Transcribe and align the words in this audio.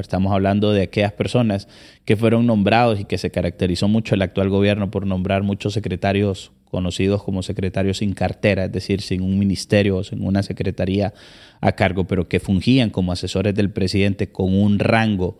Estamos 0.00 0.32
hablando 0.32 0.72
de 0.72 0.82
aquellas 0.82 1.12
personas 1.12 1.68
que 2.04 2.16
fueron 2.16 2.46
nombrados 2.46 3.00
y 3.00 3.04
que 3.04 3.18
se 3.18 3.30
caracterizó 3.30 3.88
mucho 3.88 4.14
el 4.14 4.22
actual 4.22 4.48
gobierno 4.48 4.90
por 4.90 5.06
nombrar 5.06 5.42
muchos 5.42 5.74
secretarios 5.74 6.52
conocidos 6.70 7.22
como 7.22 7.42
secretarios 7.42 7.98
sin 7.98 8.12
cartera, 8.12 8.66
es 8.66 8.72
decir, 8.72 9.00
sin 9.00 9.22
un 9.22 9.38
ministerio 9.38 9.96
o 9.96 10.04
sin 10.04 10.24
una 10.24 10.42
secretaría 10.42 11.14
a 11.60 11.72
cargo, 11.72 12.04
pero 12.06 12.28
que 12.28 12.40
fungían 12.40 12.90
como 12.90 13.12
asesores 13.12 13.54
del 13.54 13.70
presidente 13.70 14.30
con 14.30 14.54
un 14.54 14.78
rango 14.78 15.38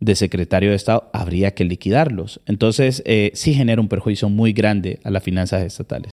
de 0.00 0.14
secretario 0.14 0.70
de 0.70 0.76
Estado, 0.76 1.10
habría 1.12 1.52
que 1.54 1.64
liquidarlos. 1.64 2.40
Entonces, 2.46 3.02
eh, 3.04 3.32
sí 3.34 3.54
genera 3.54 3.80
un 3.80 3.88
perjuicio 3.88 4.28
muy 4.28 4.52
grande 4.52 5.00
a 5.02 5.10
las 5.10 5.24
finanzas 5.24 5.64
estatales. 5.64 6.12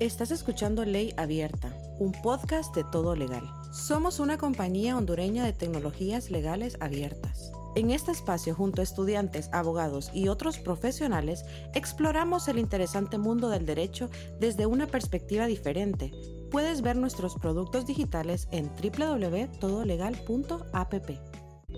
Estás 0.00 0.30
escuchando 0.30 0.86
Ley 0.86 1.12
Abierta, 1.18 1.74
un 1.98 2.12
podcast 2.12 2.74
de 2.74 2.84
todo 2.84 3.14
legal. 3.14 3.42
Somos 3.70 4.18
una 4.18 4.38
compañía 4.38 4.96
hondureña 4.96 5.44
de 5.44 5.52
tecnologías 5.52 6.30
legales 6.30 6.78
abiertas. 6.80 7.52
En 7.76 7.90
este 7.90 8.10
espacio, 8.10 8.54
junto 8.54 8.80
a 8.80 8.84
estudiantes, 8.84 9.50
abogados 9.52 10.10
y 10.14 10.28
otros 10.28 10.56
profesionales, 10.56 11.44
exploramos 11.74 12.48
el 12.48 12.58
interesante 12.58 13.18
mundo 13.18 13.50
del 13.50 13.66
derecho 13.66 14.08
desde 14.40 14.64
una 14.64 14.86
perspectiva 14.86 15.46
diferente. 15.46 16.12
Puedes 16.50 16.80
ver 16.80 16.96
nuestros 16.96 17.34
productos 17.34 17.84
digitales 17.84 18.48
en 18.52 18.70
www.todolegal.app. 18.82 21.10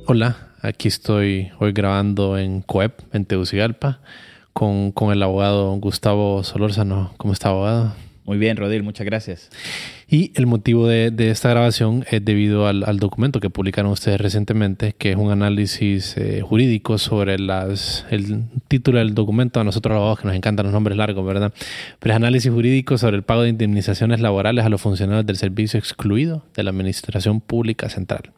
Hola, 0.07 0.53
aquí 0.61 0.87
estoy 0.87 1.51
hoy 1.59 1.73
grabando 1.73 2.39
en 2.39 2.63
COEP, 2.63 3.01
en 3.13 3.25
Tegucigalpa, 3.25 4.01
con, 4.53 4.93
con 4.93 5.11
el 5.11 5.21
abogado 5.25 5.75
Gustavo 5.75 6.45
Solórzano. 6.45 7.15
¿Cómo 7.17 7.33
está, 7.33 7.49
abogado? 7.49 7.95
Muy 8.25 8.39
bien, 8.39 8.57
Rodil, 8.57 8.85
muchas 8.85 9.05
gracias. 9.05 9.51
Y 10.09 10.31
el 10.37 10.47
motivo 10.47 10.87
de, 10.87 11.13
esta 11.31 11.51
grabación 11.51 12.05
es 12.09 12.25
debido 12.25 12.69
al, 12.69 12.99
documento 12.99 13.41
que 13.41 13.51
publicaron 13.51 13.91
ustedes 13.91 14.21
recientemente, 14.21 14.95
que 14.97 15.11
es 15.11 15.17
un 15.17 15.33
análisis 15.33 16.17
eh, 16.17 16.41
jurídico 16.41 16.99
sobre 16.99 17.39
las... 17.41 18.07
El 18.11 18.45
título 18.69 19.01
del 19.01 19.15
documento, 19.15 19.59
a 19.59 19.65
nosotros 19.65 19.93
los 19.93 19.97
abogados 19.97 20.21
que 20.21 20.29
nos 20.29 20.37
encantan 20.37 20.67
los 20.67 20.73
nombres 20.73 20.97
largos, 20.97 21.27
¿verdad? 21.27 21.53
Pero 21.99 22.13
es 22.13 22.17
análisis 22.17 22.53
jurídico 22.53 22.97
sobre 22.97 23.17
el 23.17 23.25
pago 23.25 23.43
de 23.43 23.49
indemnizaciones 23.49 24.21
laborales 24.21 24.65
a 24.65 24.69
los 24.69 24.81
funcionarios 24.81 25.27
del 25.27 25.37
servicio 25.37 25.79
excluido 25.79 26.45
de 26.55 26.63
la 26.63 26.71
Administración 26.71 27.41
Pública 27.41 27.89
Central. 27.89 28.31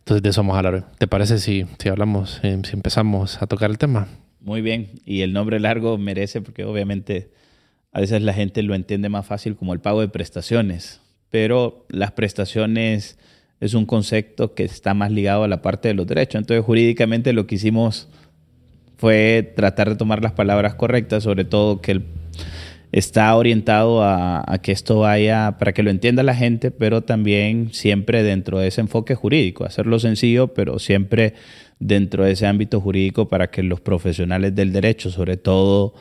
Entonces 0.00 0.22
de 0.22 0.28
eso 0.28 0.42
vamos 0.42 0.56
a 0.56 0.58
hablar. 0.58 0.92
¿Te 0.98 1.06
parece 1.06 1.38
si, 1.38 1.64
si 1.78 1.88
hablamos, 1.88 2.40
eh, 2.42 2.60
si 2.64 2.74
empezamos 2.74 3.40
a 3.40 3.46
tocar 3.46 3.70
el 3.70 3.78
tema? 3.78 4.06
Muy 4.42 4.60
bien. 4.60 4.90
Y 5.06 5.22
el 5.22 5.32
nombre 5.32 5.58
largo 5.60 5.96
merece 5.96 6.42
porque 6.42 6.64
obviamente 6.64 7.30
a 7.94 8.00
veces 8.00 8.22
la 8.22 8.34
gente 8.34 8.62
lo 8.64 8.74
entiende 8.74 9.08
más 9.08 9.24
fácil 9.24 9.54
como 9.54 9.72
el 9.72 9.78
pago 9.78 10.00
de 10.00 10.08
prestaciones, 10.08 11.00
pero 11.30 11.86
las 11.88 12.10
prestaciones 12.10 13.18
es 13.60 13.72
un 13.72 13.86
concepto 13.86 14.52
que 14.54 14.64
está 14.64 14.94
más 14.94 15.12
ligado 15.12 15.44
a 15.44 15.48
la 15.48 15.62
parte 15.62 15.88
de 15.88 15.94
los 15.94 16.06
derechos. 16.06 16.40
Entonces, 16.40 16.64
jurídicamente 16.64 17.32
lo 17.32 17.46
que 17.46 17.54
hicimos 17.54 18.08
fue 18.96 19.52
tratar 19.54 19.90
de 19.90 19.94
tomar 19.94 20.22
las 20.22 20.32
palabras 20.32 20.74
correctas, 20.74 21.22
sobre 21.22 21.44
todo 21.44 21.80
que 21.80 22.02
está 22.90 23.34
orientado 23.36 24.02
a, 24.02 24.44
que 24.60 24.72
esto 24.72 24.98
vaya 25.00 25.56
para 25.60 25.72
que 25.72 25.84
lo 25.84 25.90
entienda 25.90 26.24
la 26.24 26.34
gente, 26.34 26.72
pero 26.72 27.02
también 27.02 27.72
siempre 27.72 28.24
dentro 28.24 28.58
de 28.58 28.68
ese 28.68 28.80
enfoque 28.80 29.14
jurídico, 29.14 29.64
hacerlo 29.64 30.00
sencillo, 30.00 30.48
pero 30.48 30.80
siempre 30.80 31.34
dentro 31.78 32.24
de 32.24 32.32
ese 32.32 32.48
ámbito 32.48 32.80
jurídico 32.80 33.28
para 33.28 33.50
que 33.52 33.62
los 33.62 33.80
profesionales 33.80 34.54
del 34.56 34.72
derecho, 34.72 35.10
sobre 35.10 35.36
todo 35.36 35.94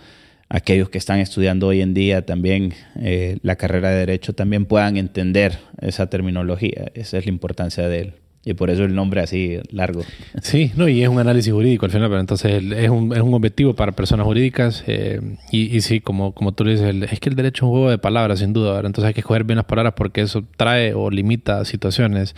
aquellos 0.54 0.88
que 0.90 1.00
están 1.00 1.20
estudiando 1.20 1.68
hoy 1.68 1.82
en 1.82 1.96
día 1.96 2.26
también 2.26 2.76
eh, 2.96 3.40
la 3.42 3.56
carrera 3.56 3.90
de 3.90 3.98
derecho 3.98 4.34
también 4.34 4.66
puedan 4.66 4.98
entender 4.98 5.58
esa 5.82 6.08
terminología. 6.08 6.92
Esa 6.94 7.18
es 7.18 7.26
la 7.26 7.32
importancia 7.32 7.88
de 7.88 8.00
él. 8.00 8.14
Y 8.46 8.54
por 8.54 8.70
eso 8.70 8.84
el 8.84 8.94
nombre 8.94 9.22
así 9.22 9.58
largo. 9.72 10.04
Sí, 10.42 10.72
no, 10.76 10.88
y 10.88 11.02
es 11.02 11.10
un 11.10 11.18
análisis 11.18 11.52
jurídico 11.52 11.86
al 11.86 11.92
final, 11.92 12.10
pero 12.10 12.20
entonces 12.20 12.62
es 12.62 12.90
un, 12.90 13.14
es 13.14 13.22
un 13.22 13.34
objetivo 13.34 13.74
para 13.74 13.94
personas 13.94 14.26
jurídicas. 14.28 14.84
Eh, 14.86 15.22
y, 15.52 15.76
y, 15.76 15.82
sí, 15.82 16.02
como, 16.02 16.34
como 16.34 16.52
tú 16.52 16.66
dices, 16.66 16.94
es 17.12 17.20
que 17.20 17.30
el 17.30 17.36
derecho 17.36 17.66
es 17.66 17.70
un 17.70 17.70
juego 17.72 17.90
de 17.90 17.98
palabras, 17.98 18.40
sin 18.40 18.54
duda. 18.54 18.78
Entonces 18.78 19.06
hay 19.06 19.14
que 19.16 19.22
escoger 19.22 19.46
bien 19.46 19.58
las 19.58 19.66
palabras 19.66 19.94
porque 19.96 20.22
eso 20.22 20.44
trae 20.56 20.94
o 20.94 21.10
limita 21.10 21.66
situaciones. 21.66 22.36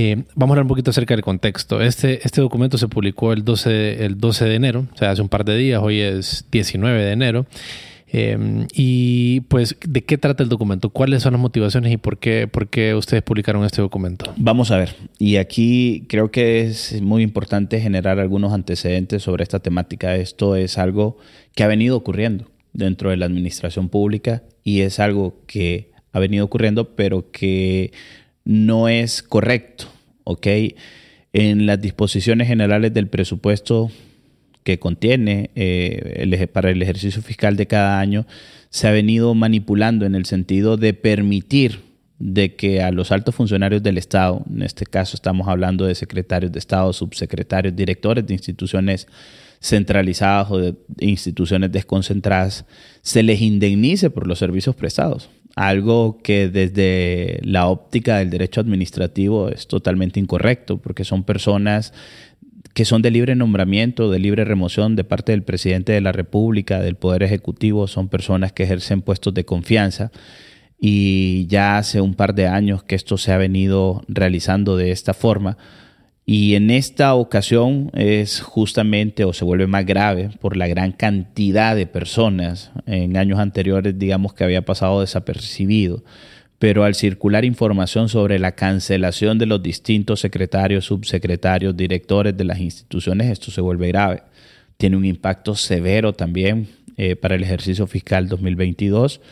Eh, 0.00 0.22
vamos 0.36 0.52
a 0.52 0.54
hablar 0.54 0.62
un 0.62 0.68
poquito 0.68 0.90
acerca 0.90 1.14
del 1.14 1.24
contexto. 1.24 1.82
Este, 1.82 2.24
este 2.24 2.40
documento 2.40 2.78
se 2.78 2.86
publicó 2.86 3.32
el 3.32 3.44
12, 3.44 4.04
el 4.04 4.16
12 4.16 4.44
de 4.44 4.54
enero, 4.54 4.86
o 4.94 4.96
sea, 4.96 5.10
hace 5.10 5.20
un 5.20 5.28
par 5.28 5.44
de 5.44 5.56
días, 5.56 5.82
hoy 5.82 5.98
es 5.98 6.46
19 6.52 7.04
de 7.04 7.10
enero. 7.10 7.46
Eh, 8.10 8.64
y 8.74 9.40
pues, 9.48 9.76
¿de 9.84 10.04
qué 10.04 10.16
trata 10.16 10.44
el 10.44 10.48
documento? 10.48 10.90
¿Cuáles 10.90 11.24
son 11.24 11.32
las 11.32 11.42
motivaciones 11.42 11.92
y 11.92 11.96
por 11.96 12.18
qué, 12.18 12.46
por 12.46 12.68
qué 12.68 12.94
ustedes 12.94 13.24
publicaron 13.24 13.64
este 13.64 13.82
documento? 13.82 14.32
Vamos 14.36 14.70
a 14.70 14.76
ver. 14.76 14.94
Y 15.18 15.34
aquí 15.34 16.06
creo 16.08 16.30
que 16.30 16.60
es 16.60 17.02
muy 17.02 17.24
importante 17.24 17.80
generar 17.80 18.20
algunos 18.20 18.52
antecedentes 18.52 19.24
sobre 19.24 19.42
esta 19.42 19.58
temática. 19.58 20.14
Esto 20.14 20.54
es 20.54 20.78
algo 20.78 21.18
que 21.56 21.64
ha 21.64 21.66
venido 21.66 21.96
ocurriendo 21.96 22.48
dentro 22.72 23.10
de 23.10 23.16
la 23.16 23.26
administración 23.26 23.88
pública 23.88 24.44
y 24.62 24.82
es 24.82 25.00
algo 25.00 25.42
que 25.48 25.90
ha 26.12 26.20
venido 26.20 26.44
ocurriendo, 26.44 26.94
pero 26.94 27.30
que 27.30 27.92
no 28.48 28.88
es 28.88 29.22
correcto, 29.22 29.84
¿ok? 30.24 30.46
En 31.34 31.66
las 31.66 31.78
disposiciones 31.82 32.48
generales 32.48 32.94
del 32.94 33.06
presupuesto 33.06 33.90
que 34.64 34.78
contiene 34.78 35.50
eh, 35.54 36.48
para 36.50 36.70
el 36.70 36.80
ejercicio 36.80 37.20
fiscal 37.20 37.58
de 37.58 37.66
cada 37.66 38.00
año, 38.00 38.26
se 38.70 38.88
ha 38.88 38.90
venido 38.90 39.34
manipulando 39.34 40.06
en 40.06 40.14
el 40.14 40.24
sentido 40.24 40.78
de 40.78 40.94
permitir 40.94 41.80
de 42.18 42.56
que 42.56 42.82
a 42.82 42.90
los 42.90 43.12
altos 43.12 43.34
funcionarios 43.34 43.82
del 43.82 43.98
Estado, 43.98 44.42
en 44.50 44.62
este 44.62 44.86
caso 44.86 45.14
estamos 45.14 45.46
hablando 45.46 45.84
de 45.84 45.94
secretarios 45.94 46.50
de 46.50 46.58
Estado, 46.58 46.90
subsecretarios, 46.94 47.76
directores 47.76 48.26
de 48.26 48.32
instituciones 48.32 49.08
centralizadas 49.60 50.50
o 50.50 50.58
de 50.58 50.74
instituciones 51.00 51.72
desconcentradas, 51.72 52.64
se 53.02 53.22
les 53.22 53.40
indemnice 53.40 54.10
por 54.10 54.26
los 54.26 54.38
servicios 54.38 54.76
prestados. 54.76 55.30
Algo 55.56 56.18
que 56.22 56.48
desde 56.48 57.40
la 57.42 57.66
óptica 57.66 58.18
del 58.18 58.30
derecho 58.30 58.60
administrativo 58.60 59.48
es 59.48 59.66
totalmente 59.66 60.20
incorrecto, 60.20 60.78
porque 60.78 61.04
son 61.04 61.24
personas 61.24 61.92
que 62.74 62.84
son 62.84 63.02
de 63.02 63.10
libre 63.10 63.34
nombramiento, 63.34 64.08
de 64.08 64.20
libre 64.20 64.44
remoción 64.44 64.94
de 64.94 65.02
parte 65.02 65.32
del 65.32 65.42
presidente 65.42 65.90
de 65.90 66.00
la 66.00 66.12
República, 66.12 66.80
del 66.80 66.94
Poder 66.94 67.24
Ejecutivo, 67.24 67.88
son 67.88 68.08
personas 68.08 68.52
que 68.52 68.62
ejercen 68.62 69.02
puestos 69.02 69.34
de 69.34 69.44
confianza. 69.44 70.12
Y 70.80 71.46
ya 71.48 71.76
hace 71.76 72.00
un 72.00 72.14
par 72.14 72.36
de 72.36 72.46
años 72.46 72.84
que 72.84 72.94
esto 72.94 73.18
se 73.18 73.32
ha 73.32 73.36
venido 73.36 74.04
realizando 74.06 74.76
de 74.76 74.92
esta 74.92 75.12
forma 75.12 75.58
y 76.30 76.56
en 76.56 76.70
esta 76.70 77.14
ocasión 77.14 77.90
es 77.94 78.42
justamente 78.42 79.24
o 79.24 79.32
se 79.32 79.46
vuelve 79.46 79.66
más 79.66 79.86
grave 79.86 80.28
por 80.42 80.58
la 80.58 80.66
gran 80.66 80.92
cantidad 80.92 81.74
de 81.74 81.86
personas. 81.86 82.70
En 82.84 83.16
años 83.16 83.38
anteriores 83.38 83.98
digamos 83.98 84.34
que 84.34 84.44
había 84.44 84.60
pasado 84.60 85.00
desapercibido, 85.00 86.04
pero 86.58 86.84
al 86.84 86.94
circular 86.94 87.46
información 87.46 88.10
sobre 88.10 88.38
la 88.38 88.52
cancelación 88.52 89.38
de 89.38 89.46
los 89.46 89.62
distintos 89.62 90.20
secretarios, 90.20 90.84
subsecretarios, 90.84 91.74
directores 91.74 92.36
de 92.36 92.44
las 92.44 92.60
instituciones, 92.60 93.30
esto 93.30 93.50
se 93.50 93.62
vuelve 93.62 93.88
grave. 93.88 94.22
Tiene 94.76 94.98
un 94.98 95.06
impacto 95.06 95.54
severo 95.54 96.12
también 96.12 96.68
eh, 96.98 97.16
para 97.16 97.36
el 97.36 97.42
ejercicio 97.42 97.86
fiscal 97.86 98.28
2022 98.28 99.22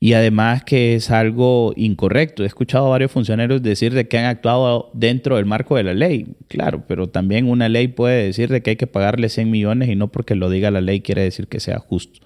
y 0.00 0.12
además 0.12 0.62
que 0.64 0.94
es 0.94 1.10
algo 1.10 1.72
incorrecto. 1.76 2.44
He 2.44 2.46
escuchado 2.46 2.86
a 2.86 2.90
varios 2.90 3.10
funcionarios 3.10 3.62
decir 3.62 3.94
de 3.94 4.06
que 4.06 4.18
han 4.18 4.26
actuado 4.26 4.90
dentro 4.94 5.36
del 5.36 5.46
marco 5.46 5.76
de 5.76 5.84
la 5.84 5.94
ley, 5.94 6.26
claro, 6.46 6.84
pero 6.86 7.08
también 7.08 7.48
una 7.48 7.68
ley 7.68 7.88
puede 7.88 8.24
decir 8.24 8.48
de 8.48 8.62
que 8.62 8.70
hay 8.70 8.76
que 8.76 8.86
pagarle 8.86 9.28
100 9.28 9.50
millones 9.50 9.88
y 9.88 9.96
no 9.96 10.08
porque 10.08 10.34
lo 10.34 10.50
diga 10.50 10.70
la 10.70 10.80
ley 10.80 11.00
quiere 11.00 11.22
decir 11.22 11.48
que 11.48 11.60
sea 11.60 11.78
justo. 11.78 12.20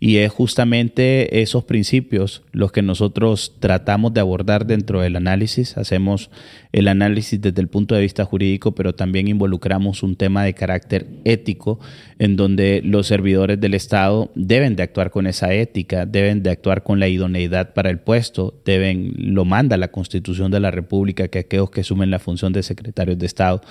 Y 0.00 0.18
es 0.18 0.32
justamente 0.32 1.42
esos 1.42 1.64
principios 1.64 2.42
los 2.52 2.72
que 2.72 2.82
nosotros 2.82 3.54
tratamos 3.60 4.14
de 4.14 4.20
abordar 4.20 4.66
dentro 4.66 5.00
del 5.00 5.16
análisis. 5.16 5.76
Hacemos 5.76 6.30
el 6.72 6.88
análisis 6.88 7.40
desde 7.40 7.60
el 7.60 7.68
punto 7.68 7.94
de 7.94 8.00
vista 8.02 8.24
jurídico, 8.24 8.72
pero 8.72 8.94
también 8.94 9.28
involucramos 9.28 10.02
un 10.02 10.16
tema 10.16 10.44
de 10.44 10.54
carácter 10.54 11.06
ético, 11.24 11.78
en 12.18 12.36
donde 12.36 12.82
los 12.84 13.06
servidores 13.06 13.60
del 13.60 13.74
Estado 13.74 14.30
deben 14.34 14.76
de 14.76 14.82
actuar 14.82 15.10
con 15.10 15.26
esa 15.26 15.52
ética, 15.52 16.06
deben 16.06 16.42
de 16.42 16.50
actuar 16.50 16.82
con 16.82 17.00
la 17.00 17.08
idoneidad 17.08 17.74
para 17.74 17.90
el 17.90 17.98
puesto, 17.98 18.54
deben, 18.64 19.14
lo 19.16 19.44
manda 19.44 19.76
la 19.76 19.88
Constitución 19.88 20.50
de 20.50 20.60
la 20.60 20.70
República, 20.70 21.28
que 21.28 21.40
aquellos 21.40 21.70
que 21.70 21.82
asumen 21.82 22.10
la 22.10 22.18
función 22.18 22.52
de 22.52 22.62
secretarios 22.62 23.18
de 23.18 23.26
Estado 23.26 23.62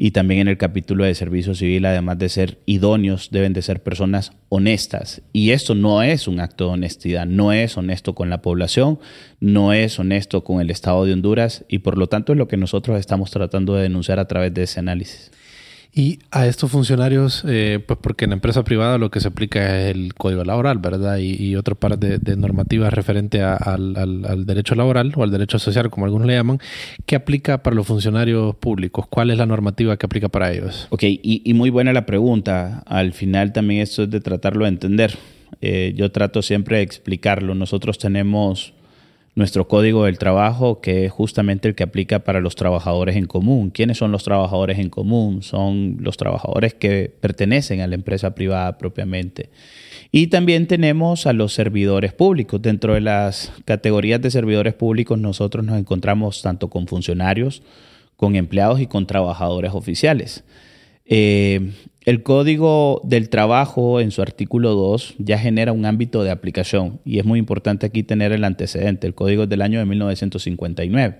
y 0.00 0.12
también 0.12 0.42
en 0.42 0.48
el 0.48 0.56
capítulo 0.56 1.04
de 1.04 1.14
servicio 1.16 1.56
civil, 1.56 1.84
además 1.84 2.18
de 2.18 2.28
ser 2.28 2.58
idóneos, 2.66 3.30
deben 3.32 3.52
de 3.52 3.62
ser 3.62 3.82
personas 3.82 4.30
honestas. 4.48 5.22
Y 5.32 5.50
esto 5.50 5.74
no 5.74 6.04
es 6.04 6.28
un 6.28 6.38
acto 6.38 6.66
de 6.66 6.70
honestidad, 6.74 7.26
no 7.26 7.52
es 7.52 7.76
honesto 7.76 8.14
con 8.14 8.30
la 8.30 8.40
población, 8.40 9.00
no 9.40 9.72
es 9.72 9.98
honesto 9.98 10.44
con 10.44 10.60
el 10.60 10.70
Estado 10.70 11.04
de 11.04 11.14
Honduras 11.14 11.64
y 11.68 11.80
por 11.80 11.98
lo 11.98 12.06
tanto 12.06 12.32
es 12.32 12.38
lo 12.38 12.46
que 12.46 12.56
nosotros 12.56 13.00
estamos 13.00 13.32
tratando 13.32 13.74
de 13.74 13.82
denunciar 13.82 14.20
a 14.20 14.28
través 14.28 14.54
de 14.54 14.62
ese 14.62 14.78
análisis. 14.78 15.32
Y 15.98 16.20
a 16.30 16.46
estos 16.46 16.70
funcionarios, 16.70 17.42
eh, 17.44 17.82
pues 17.84 17.98
porque 18.00 18.26
en 18.26 18.30
la 18.30 18.36
empresa 18.36 18.62
privada 18.62 18.98
lo 18.98 19.10
que 19.10 19.18
se 19.18 19.26
aplica 19.26 19.80
es 19.80 19.96
el 19.96 20.14
código 20.14 20.44
laboral, 20.44 20.78
¿verdad? 20.78 21.18
Y, 21.18 21.56
otra 21.56 21.74
parte 21.74 22.20
de, 22.20 22.36
normativas 22.36 22.92
referente 22.92 23.42
al, 23.42 24.46
derecho 24.46 24.76
laboral 24.76 25.12
o 25.16 25.24
al 25.24 25.32
derecho 25.32 25.58
social, 25.58 25.90
como 25.90 26.06
algunos 26.06 26.28
le 26.28 26.34
llaman, 26.34 26.60
¿qué 27.04 27.16
aplica 27.16 27.64
para 27.64 27.74
los 27.74 27.84
funcionarios 27.84 28.54
públicos? 28.54 29.08
¿Cuál 29.10 29.32
es 29.32 29.38
la 29.38 29.46
normativa 29.46 29.96
que 29.96 30.06
aplica 30.06 30.28
para 30.28 30.52
ellos? 30.52 30.86
Ok, 30.90 31.02
y, 31.02 31.52
muy 31.54 31.70
buena 31.70 31.92
la 31.92 32.06
pregunta. 32.06 32.84
Al 32.86 33.12
final 33.12 33.52
también 33.52 33.80
esto 33.80 34.04
es 34.04 34.10
de 34.10 34.20
tratarlo 34.20 34.66
de 34.66 34.68
entender. 34.68 35.18
Eh, 35.60 35.94
yo 35.96 36.12
trato 36.12 36.42
siempre 36.42 36.76
de 36.76 36.84
explicarlo. 36.84 37.56
Nosotros 37.56 37.98
tenemos 37.98 38.72
nuestro 39.38 39.68
código 39.68 40.04
del 40.04 40.18
trabajo, 40.18 40.80
que 40.80 41.04
es 41.04 41.12
justamente 41.12 41.68
el 41.68 41.76
que 41.76 41.84
aplica 41.84 42.24
para 42.24 42.40
los 42.40 42.56
trabajadores 42.56 43.14
en 43.14 43.26
común. 43.26 43.70
¿Quiénes 43.70 43.96
son 43.96 44.10
los 44.10 44.24
trabajadores 44.24 44.80
en 44.80 44.90
común? 44.90 45.44
Son 45.44 45.96
los 46.00 46.16
trabajadores 46.16 46.74
que 46.74 47.14
pertenecen 47.20 47.80
a 47.80 47.86
la 47.86 47.94
empresa 47.94 48.34
privada 48.34 48.76
propiamente. 48.78 49.50
Y 50.10 50.26
también 50.26 50.66
tenemos 50.66 51.26
a 51.28 51.32
los 51.32 51.54
servidores 51.54 52.12
públicos. 52.12 52.60
Dentro 52.60 52.94
de 52.94 53.00
las 53.00 53.52
categorías 53.64 54.20
de 54.20 54.32
servidores 54.32 54.74
públicos 54.74 55.16
nosotros 55.16 55.64
nos 55.64 55.78
encontramos 55.78 56.42
tanto 56.42 56.68
con 56.68 56.88
funcionarios, 56.88 57.62
con 58.16 58.34
empleados 58.34 58.80
y 58.80 58.88
con 58.88 59.06
trabajadores 59.06 59.70
oficiales. 59.72 60.42
Eh, 61.04 61.74
el 62.08 62.22
Código 62.22 63.02
del 63.04 63.28
Trabajo 63.28 64.00
en 64.00 64.12
su 64.12 64.22
artículo 64.22 64.72
2 64.72 65.16
ya 65.18 65.38
genera 65.38 65.72
un 65.74 65.84
ámbito 65.84 66.24
de 66.24 66.30
aplicación 66.30 67.02
y 67.04 67.18
es 67.18 67.26
muy 67.26 67.38
importante 67.38 67.84
aquí 67.84 68.02
tener 68.02 68.32
el 68.32 68.44
antecedente. 68.44 69.06
El 69.06 69.14
Código 69.14 69.42
es 69.42 69.50
del 69.50 69.60
año 69.60 69.78
de 69.78 69.84
1959. 69.84 71.18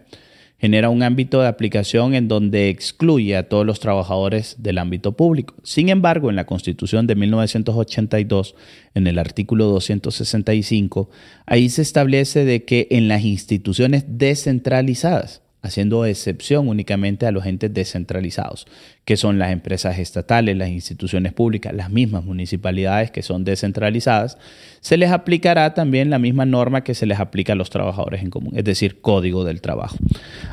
Genera 0.58 0.88
un 0.88 1.02
ámbito 1.02 1.43
de 1.43 1.49
aplicación 1.49 2.14
en 2.14 2.26
donde 2.26 2.70
excluye 2.70 3.37
a 3.37 3.50
todos 3.50 3.67
los 3.67 3.81
trabajadores 3.81 4.56
del 4.61 4.79
ámbito 4.79 5.14
público. 5.14 5.56
Sin 5.62 5.90
embargo, 5.90 6.31
en 6.31 6.37
la 6.37 6.46
Constitución 6.46 7.06
de 7.06 7.17
1982, 7.17 8.55
en 8.94 9.06
el 9.06 9.19
artículo 9.19 9.67
265, 9.67 11.11
ahí 11.44 11.69
se 11.69 11.82
establece 11.82 12.46
de 12.46 12.64
que 12.64 12.88
en 12.93 13.08
las 13.08 13.25
instituciones 13.25 14.06
descentralizadas, 14.08 15.43
haciendo 15.60 16.05
excepción 16.05 16.69
únicamente 16.69 17.26
a 17.26 17.32
los 17.32 17.44
entes 17.44 17.75
descentralizados, 17.75 18.66
que 19.05 19.16
son 19.16 19.38
las 19.38 19.50
empresas 19.50 19.99
estatales, 19.99 20.56
las 20.56 20.69
instituciones 20.69 21.32
públicas, 21.32 21.75
las 21.75 21.90
mismas 21.90 22.25
municipalidades 22.25 23.10
que 23.10 23.22
son 23.22 23.44
descentralizadas, 23.44 24.38
se 24.81 24.96
les 24.96 25.10
aplicará 25.10 25.75
también 25.75 26.10
la 26.10 26.19
misma 26.19 26.46
norma 26.46 26.84
que 26.84 26.94
se 26.94 27.06
les 27.06 27.19
aplica 27.19 27.55
a 27.55 27.56
los 27.56 27.70
trabajadores 27.70 28.22
en 28.22 28.31
común, 28.31 28.52
es 28.56 28.64
decir, 28.64 29.00
código 29.00 29.44
del 29.44 29.60
trabajo. 29.60 29.96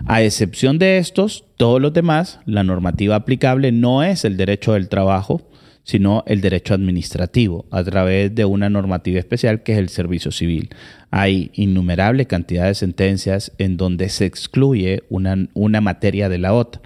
A 0.07 0.23
excepción 0.23 0.79
de 0.79 0.97
estos, 0.97 1.45
todos 1.57 1.81
los 1.81 1.93
demás, 1.93 2.39
la 2.45 2.63
normativa 2.63 3.15
aplicable 3.15 3.71
no 3.71 4.03
es 4.03 4.25
el 4.25 4.37
derecho 4.37 4.73
del 4.73 4.89
trabajo, 4.89 5.41
sino 5.85 6.23
el 6.25 6.41
derecho 6.41 6.73
administrativo 6.73 7.65
a 7.69 7.83
través 7.83 8.33
de 8.33 8.43
una 8.43 8.69
normativa 8.69 9.19
especial 9.19 9.61
que 9.63 9.73
es 9.73 9.77
el 9.77 9.89
servicio 9.89 10.31
civil. 10.31 10.69
Hay 11.11 11.51
innumerable 11.53 12.25
cantidad 12.25 12.65
de 12.65 12.73
sentencias 12.73 13.53
en 13.59 13.77
donde 13.77 14.09
se 14.09 14.25
excluye 14.25 15.03
una, 15.09 15.47
una 15.53 15.81
materia 15.81 16.27
de 16.27 16.39
la 16.39 16.53
otra 16.53 16.81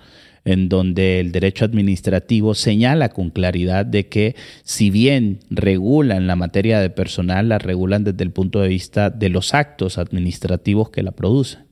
en 0.45 0.67
donde 0.67 1.19
el 1.19 1.31
derecho 1.31 1.65
administrativo 1.65 2.55
señala 2.55 3.09
con 3.09 3.29
claridad 3.29 3.85
de 3.85 4.07
que 4.07 4.35
si 4.63 4.89
bien 4.89 5.39
regulan 5.49 6.27
la 6.27 6.35
materia 6.35 6.79
de 6.79 6.89
personal, 6.89 7.49
la 7.49 7.59
regulan 7.59 8.03
desde 8.03 8.23
el 8.23 8.31
punto 8.31 8.61
de 8.61 8.69
vista 8.69 9.09
de 9.09 9.29
los 9.29 9.53
actos 9.53 9.97
administrativos 9.97 10.89
que 10.89 11.03
la 11.03 11.11
producen, 11.11 11.65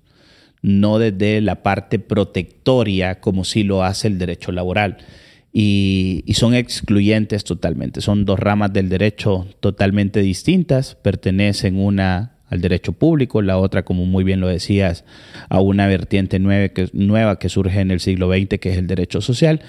no 0.62 1.00
desde 1.00 1.42
la 1.42 1.64
parte 1.64 1.98
protectoria 1.98 3.20
como 3.20 3.46
si 3.46 3.64
lo 3.64 3.84
hace 3.84 4.10
el 4.10 4.20
derecho 4.20 4.52
laboral 4.52 4.98
y, 5.60 6.24
son 6.36 6.54
excluyentes 6.54 7.44
totalmente. 7.44 8.00
Son 8.02 8.26
dos 8.26 8.40
ramas 8.40 8.72
del 8.74 8.90
derecho 8.90 9.48
totalmente 9.60 10.20
distintas, 10.20 10.94
pertenecen 10.94 11.80
una 11.80 12.34
al 12.48 12.62
derecho 12.62 12.94
público, 12.94 13.42
la 13.42 13.58
otra, 13.58 13.84
como 13.84 14.06
muy 14.06 14.24
bien 14.24 14.40
lo 14.40 14.48
decías, 14.48 15.04
a 15.50 15.60
una 15.60 15.88
vertiente 15.88 16.38
nueva 16.38 16.70
que, 16.70 16.88
nueva 16.94 17.40
que 17.40 17.50
surge 17.50 17.82
en 17.82 17.90
el 17.90 18.00
siglo 18.00 18.32
XX, 18.32 18.60
que 18.60 18.70
es 18.70 18.78
el 18.78 18.86
derecho 18.86 19.20
social. 19.20 19.62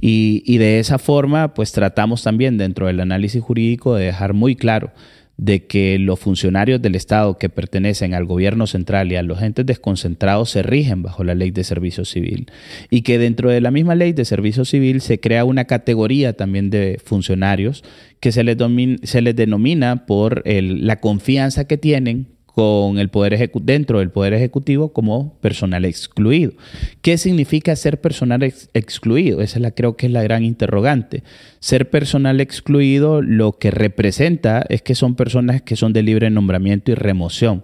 Y, 0.00 0.42
y 0.44 0.58
de 0.58 0.80
esa 0.80 0.98
forma, 0.98 1.54
pues 1.54 1.70
tratamos 1.70 2.24
también 2.24 2.58
dentro 2.58 2.88
del 2.88 2.98
análisis 2.98 3.40
jurídico 3.40 3.94
de 3.94 4.06
dejar 4.06 4.34
muy 4.34 4.56
claro 4.56 4.90
de 5.38 5.66
que 5.66 5.98
los 5.98 6.18
funcionarios 6.18 6.80
del 6.80 6.94
Estado 6.94 7.38
que 7.38 7.48
pertenecen 7.48 8.14
al 8.14 8.24
gobierno 8.24 8.66
central 8.66 9.12
y 9.12 9.16
a 9.16 9.22
los 9.22 9.42
entes 9.42 9.66
desconcentrados 9.66 10.50
se 10.50 10.62
rigen 10.62 11.02
bajo 11.02 11.24
la 11.24 11.34
ley 11.34 11.50
de 11.50 11.64
servicio 11.64 12.04
civil. 12.04 12.50
Y 12.90 13.02
que 13.02 13.18
dentro 13.18 13.50
de 13.50 13.60
la 13.60 13.70
misma 13.70 13.94
ley 13.94 14.12
de 14.12 14.24
servicio 14.24 14.64
civil 14.64 15.00
se 15.00 15.20
crea 15.20 15.44
una 15.44 15.66
categoría 15.66 16.32
también 16.32 16.70
de 16.70 16.98
funcionarios 17.04 17.84
que 18.20 18.32
se 18.32 18.44
les, 18.44 18.56
se 19.02 19.20
les 19.20 19.36
denomina 19.36 20.06
por 20.06 20.42
la 20.46 21.00
confianza 21.00 21.66
que 21.66 21.76
tienen 21.76 22.35
con 22.56 22.98
el 22.98 23.10
poder 23.10 23.50
dentro 23.64 23.98
del 23.98 24.08
poder 24.08 24.32
ejecutivo 24.32 24.90
como 24.94 25.34
personal 25.42 25.84
excluido. 25.84 26.54
¿Qué 27.02 27.18
significa 27.18 27.76
ser 27.76 28.00
personal 28.00 28.42
excluido? 28.42 29.42
Esa 29.42 29.60
la 29.60 29.72
creo 29.72 29.98
que 29.98 30.06
es 30.06 30.12
la 30.12 30.22
gran 30.22 30.42
interrogante. 30.42 31.22
Ser 31.60 31.90
personal 31.90 32.40
excluido 32.40 33.20
lo 33.20 33.58
que 33.58 33.70
representa 33.70 34.64
es 34.70 34.80
que 34.80 34.94
son 34.94 35.16
personas 35.16 35.60
que 35.60 35.76
son 35.76 35.92
de 35.92 36.02
libre 36.02 36.30
nombramiento 36.30 36.90
y 36.90 36.94
remoción 36.94 37.62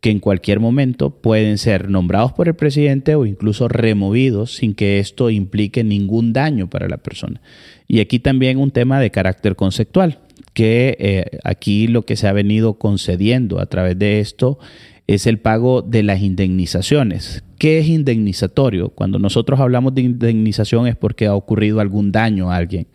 que 0.00 0.10
en 0.10 0.20
cualquier 0.20 0.60
momento 0.60 1.10
pueden 1.10 1.58
ser 1.58 1.90
nombrados 1.90 2.32
por 2.32 2.46
el 2.46 2.54
presidente 2.54 3.16
o 3.16 3.26
incluso 3.26 3.66
removidos 3.66 4.54
sin 4.54 4.74
que 4.74 5.00
esto 5.00 5.28
implique 5.28 5.82
ningún 5.82 6.32
daño 6.32 6.70
para 6.70 6.88
la 6.88 6.98
persona. 6.98 7.40
Y 7.88 7.98
aquí 7.98 8.20
también 8.20 8.58
un 8.58 8.70
tema 8.70 9.00
de 9.00 9.10
carácter 9.10 9.56
conceptual 9.56 10.20
que 10.52 10.96
eh, 10.98 11.38
aquí 11.44 11.86
lo 11.86 12.04
que 12.04 12.16
se 12.16 12.28
ha 12.28 12.32
venido 12.32 12.74
concediendo 12.74 13.60
a 13.60 13.66
través 13.66 13.98
de 13.98 14.20
esto 14.20 14.58
es 15.06 15.26
el 15.26 15.38
pago 15.38 15.82
de 15.82 16.02
las 16.02 16.20
indemnizaciones. 16.22 17.42
¿Qué 17.58 17.78
es 17.78 17.88
indemnizatorio? 17.88 18.90
Cuando 18.90 19.18
nosotros 19.18 19.58
hablamos 19.58 19.94
de 19.94 20.02
indemnización 20.02 20.86
es 20.86 20.96
porque 20.96 21.26
ha 21.26 21.34
ocurrido 21.34 21.80
algún 21.80 22.12
daño 22.12 22.50
a 22.50 22.56
alguien. 22.56 22.86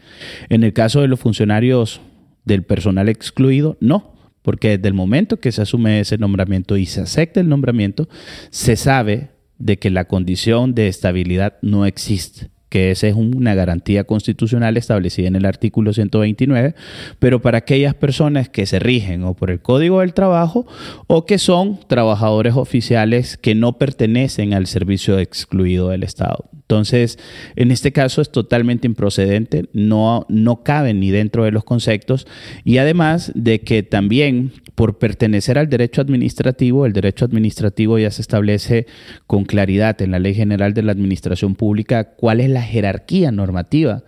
En 0.50 0.64
el 0.64 0.74
caso 0.74 1.02
de 1.02 1.08
los 1.08 1.20
funcionarios 1.20 2.02
del 2.46 2.64
personal 2.64 3.10
excluido, 3.10 3.78
no, 3.82 4.14
porque 4.42 4.78
desde 4.78 4.88
el 4.88 4.94
momento 4.94 5.42
que 5.42 5.52
se 5.52 5.62
asume 5.62 6.00
ese 6.00 6.18
nombramiento 6.18 6.78
y 6.78 6.86
se 6.86 7.02
acepta 7.02 7.42
el 7.42 7.50
nombramiento, 7.50 8.08
se 8.50 8.76
sabe 8.76 9.32
de 9.58 9.78
que 9.78 9.90
la 9.90 10.06
condición 10.06 10.74
de 10.74 10.88
estabilidad 10.88 11.58
no 11.62 11.86
existe 11.86 12.55
que 12.70 12.92
esa 12.92 13.08
es 13.08 13.16
una 13.16 13.56
garantía 13.56 14.04
constitucional 14.04 14.78
establecida 14.78 15.28
en 15.28 15.36
el 15.36 15.46
artículo 15.46 15.94
129, 15.94 16.76
pero 17.20 17.42
para 17.42 17.60
aquellas 17.60 17.94
personas 17.94 18.50
que 18.50 18.66
se 18.66 18.80
rigen 18.80 19.24
o 19.24 19.34
por 19.34 19.52
el 19.52 19.62
Código 19.62 20.02
del 20.02 20.14
Trabajo 20.14 20.66
o 21.08 21.26
que 21.26 21.38
son 21.38 21.80
trabajadores 21.88 22.56
oficiales 22.56 23.38
que 23.38 23.56
no 23.56 23.78
pertenecen 23.78 24.54
al 24.54 24.68
servicio 24.68 25.20
excluido 25.20 25.90
del 25.90 26.04
Estado. 26.04 26.46
Entonces, 26.54 27.20
en 27.56 27.70
este 27.70 27.92
caso 27.92 28.22
es 28.22 28.32
totalmente 28.32 28.88
improcedente, 28.88 29.70
no, 29.74 30.26
no 30.30 30.64
cabe 30.64 30.96
ni 30.96 31.12
dentro 31.12 31.44
de 31.44 31.52
los 31.52 31.64
conceptos 31.64 32.26
y 32.64 32.80
además 32.80 33.32
de 33.36 33.62
que 33.62 33.84
también 33.84 34.52
por 34.74 34.98
pertenecer 34.98 35.58
al 35.58 35.70
derecho 35.70 36.02
administrativo, 36.02 36.88
el 36.88 36.94
derecho 36.94 37.26
administrativo 37.26 38.00
ya 38.00 38.10
se 38.10 38.22
establece 38.22 38.88
con 39.28 39.46
claridad 39.46 40.02
en 40.02 40.12
la 40.12 40.20
Ley 40.20 40.34
General 40.34 40.74
de 40.74 40.82
la 40.82 40.92
Administración 40.92 41.54
Pública 41.54 42.16
cuál 42.16 42.42
es 42.42 42.50
jerarquía 42.62 43.32
normativa 43.32 44.04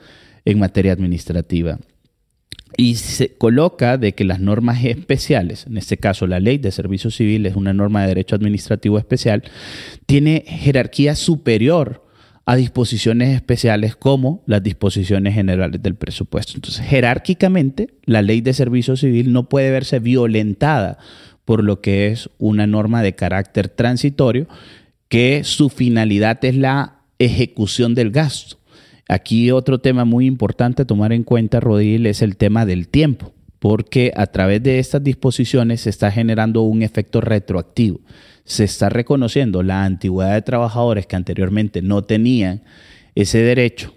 en 0.45 0.59
materia 0.59 0.93
administrativa. 0.93 1.79
Y 2.75 2.95
se 2.95 3.35
coloca 3.37 3.97
de 3.97 4.13
que 4.13 4.23
las 4.23 4.39
normas 4.39 4.83
especiales, 4.83 5.65
en 5.67 5.77
este 5.77 5.97
caso 5.97 6.27
la 6.27 6.39
ley 6.39 6.57
de 6.57 6.71
servicio 6.71 7.09
civil 7.09 7.45
es 7.45 7.55
una 7.55 7.73
norma 7.73 8.01
de 8.01 8.09
derecho 8.09 8.35
administrativo 8.35 8.97
especial, 8.97 9.43
tiene 10.05 10.43
jerarquía 10.45 11.15
superior 11.15 12.05
a 12.45 12.55
disposiciones 12.55 13.35
especiales 13.35 13.95
como 13.95 14.41
las 14.45 14.63
disposiciones 14.63 15.33
generales 15.33 15.81
del 15.81 15.95
presupuesto. 15.95 16.53
Entonces, 16.55 16.85
jerárquicamente, 16.85 17.89
la 18.05 18.21
ley 18.21 18.39
de 18.39 18.53
servicio 18.53 18.95
civil 18.95 19.33
no 19.33 19.49
puede 19.49 19.69
verse 19.69 19.99
violentada 19.99 20.97
por 21.43 21.63
lo 21.63 21.81
que 21.81 22.07
es 22.07 22.29
una 22.37 22.67
norma 22.67 23.01
de 23.01 23.15
carácter 23.15 23.69
transitorio, 23.69 24.47
que 25.07 25.43
su 25.43 25.69
finalidad 25.69 26.43
es 26.43 26.55
la 26.55 26.96
ejecución 27.19 27.95
del 27.95 28.11
gasto. 28.11 28.57
Aquí 29.07 29.51
otro 29.51 29.79
tema 29.79 30.05
muy 30.05 30.25
importante 30.25 30.81
a 30.81 30.85
tomar 30.85 31.13
en 31.13 31.23
cuenta, 31.23 31.59
Rodil, 31.59 32.05
es 32.05 32.21
el 32.21 32.35
tema 32.37 32.65
del 32.65 32.87
tiempo, 32.87 33.33
porque 33.59 34.11
a 34.15 34.27
través 34.27 34.61
de 34.63 34.79
estas 34.79 35.03
disposiciones 35.03 35.81
se 35.81 35.89
está 35.89 36.11
generando 36.11 36.61
un 36.61 36.83
efecto 36.83 37.21
retroactivo 37.21 37.99
se 38.47 38.63
está 38.63 38.87
reconociendo 38.87 39.61
la 39.61 39.83
antigüedad 39.83 40.33
de 40.33 40.41
trabajadores 40.41 41.05
que 41.05 41.17
anteriormente 41.17 41.81
no 41.81 42.05
tenían 42.05 42.63
ese 43.13 43.39
derecho 43.39 43.93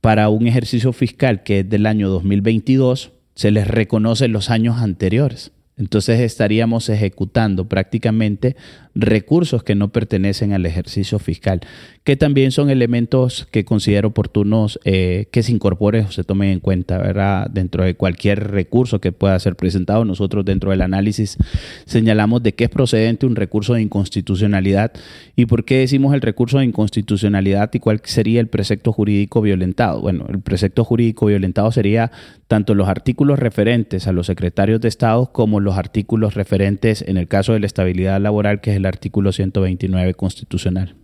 para 0.00 0.28
un 0.28 0.46
ejercicio 0.46 0.92
fiscal 0.92 1.42
que 1.42 1.60
es 1.60 1.68
del 1.68 1.86
año 1.86 2.08
2022, 2.08 3.10
se 3.34 3.50
les 3.50 3.66
reconoce 3.66 4.28
los 4.28 4.50
años 4.50 4.78
anteriores. 4.78 5.50
Entonces 5.76 6.20
estaríamos 6.20 6.88
ejecutando 6.88 7.68
prácticamente 7.68 8.54
recursos 8.98 9.62
que 9.62 9.76
no 9.76 9.88
pertenecen 9.88 10.52
al 10.52 10.66
ejercicio 10.66 11.20
fiscal, 11.20 11.60
que 12.02 12.16
también 12.16 12.50
son 12.50 12.68
elementos 12.68 13.46
que 13.52 13.64
considero 13.64 14.08
oportunos 14.08 14.80
eh, 14.84 15.28
que 15.30 15.44
se 15.44 15.52
incorporen 15.52 16.06
o 16.06 16.10
se 16.10 16.24
tomen 16.24 16.50
en 16.50 16.60
cuenta, 16.60 16.98
¿verdad? 16.98 17.48
Dentro 17.48 17.84
de 17.84 17.94
cualquier 17.94 18.50
recurso 18.50 19.00
que 19.00 19.12
pueda 19.12 19.38
ser 19.38 19.54
presentado, 19.54 20.04
nosotros 20.04 20.44
dentro 20.44 20.72
del 20.72 20.82
análisis 20.82 21.36
señalamos 21.84 22.42
de 22.42 22.54
qué 22.54 22.64
es 22.64 22.70
procedente 22.70 23.26
un 23.26 23.36
recurso 23.36 23.74
de 23.74 23.82
inconstitucionalidad 23.82 24.92
y 25.36 25.46
por 25.46 25.64
qué 25.64 25.78
decimos 25.78 26.12
el 26.12 26.20
recurso 26.20 26.58
de 26.58 26.64
inconstitucionalidad 26.64 27.70
y 27.72 27.78
cuál 27.78 28.00
sería 28.02 28.40
el 28.40 28.48
precepto 28.48 28.92
jurídico 28.92 29.40
violentado. 29.40 30.00
Bueno, 30.00 30.26
el 30.28 30.40
precepto 30.40 30.82
jurídico 30.82 31.26
violentado 31.26 31.70
sería 31.70 32.10
tanto 32.48 32.74
los 32.74 32.88
artículos 32.88 33.38
referentes 33.38 34.08
a 34.08 34.12
los 34.12 34.26
secretarios 34.26 34.80
de 34.80 34.88
Estado 34.88 35.30
como 35.32 35.60
los 35.60 35.76
artículos 35.76 36.34
referentes 36.34 37.04
en 37.06 37.16
el 37.16 37.28
caso 37.28 37.52
de 37.52 37.60
la 37.60 37.66
estabilidad 37.66 38.20
laboral, 38.20 38.60
que 38.60 38.70
es 38.70 38.76
el 38.78 38.87
artículo 38.88 39.32
129 39.32 40.14
constitucional. 40.14 40.94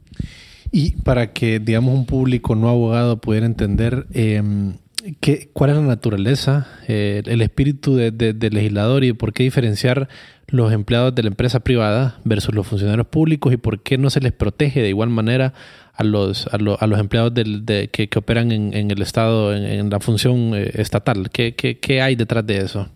Y 0.73 0.93
para 1.03 1.33
que, 1.33 1.61
digamos, 1.61 1.95
un 1.95 2.07
público 2.07 2.57
no 2.57 2.69
abogado 2.69 3.21
pudiera 3.21 3.47
entender 3.47 4.07
em, 4.13 4.75
qué, 5.21 5.49
cuál 5.53 5.71
es 5.71 5.77
la 5.77 5.83
naturaleza, 5.83 6.67
eh, 6.89 7.23
el 7.27 7.43
espíritu 7.43 7.95
del 7.97 8.17
de, 8.17 8.51
legislador 8.51 9.05
y 9.05 9.13
por 9.13 9.33
qué 9.33 9.45
diferenciar 9.45 10.09
los 10.49 10.73
empleados 10.73 11.15
de 11.15 11.23
la 11.23 11.29
empresa 11.29 11.61
privada 11.61 12.19
versus 12.25 12.55
los 12.55 12.67
funcionarios 12.67 13.07
públicos 13.07 13.53
y 13.53 13.57
por 13.57 13.83
qué 13.83 13.99
no 13.99 14.11
se 14.11 14.21
les 14.21 14.33
protege 14.33 14.83
de 14.83 14.89
igual 14.89 15.11
manera 15.11 15.53
a 15.95 16.05
los, 16.05 16.49
a, 16.49 16.59
los 16.59 16.99
empleados 16.99 17.33
del, 17.33 17.65
de, 17.65 17.89
que, 17.89 18.09
que, 18.09 18.19
operan 18.19 18.51
en, 18.51 18.91
el 18.91 19.01
Estado, 19.01 19.55
en, 19.55 19.65
en 19.65 19.91
la 19.91 20.01
función 20.01 20.55
eh, 20.55 20.71
estatal. 20.75 21.31
¿Qué, 21.31 21.55
¿Qué, 21.55 21.79
qué, 21.79 22.03
hay 22.03 22.17
detrás 22.17 22.45
de 22.47 22.59
eso? 22.59 22.89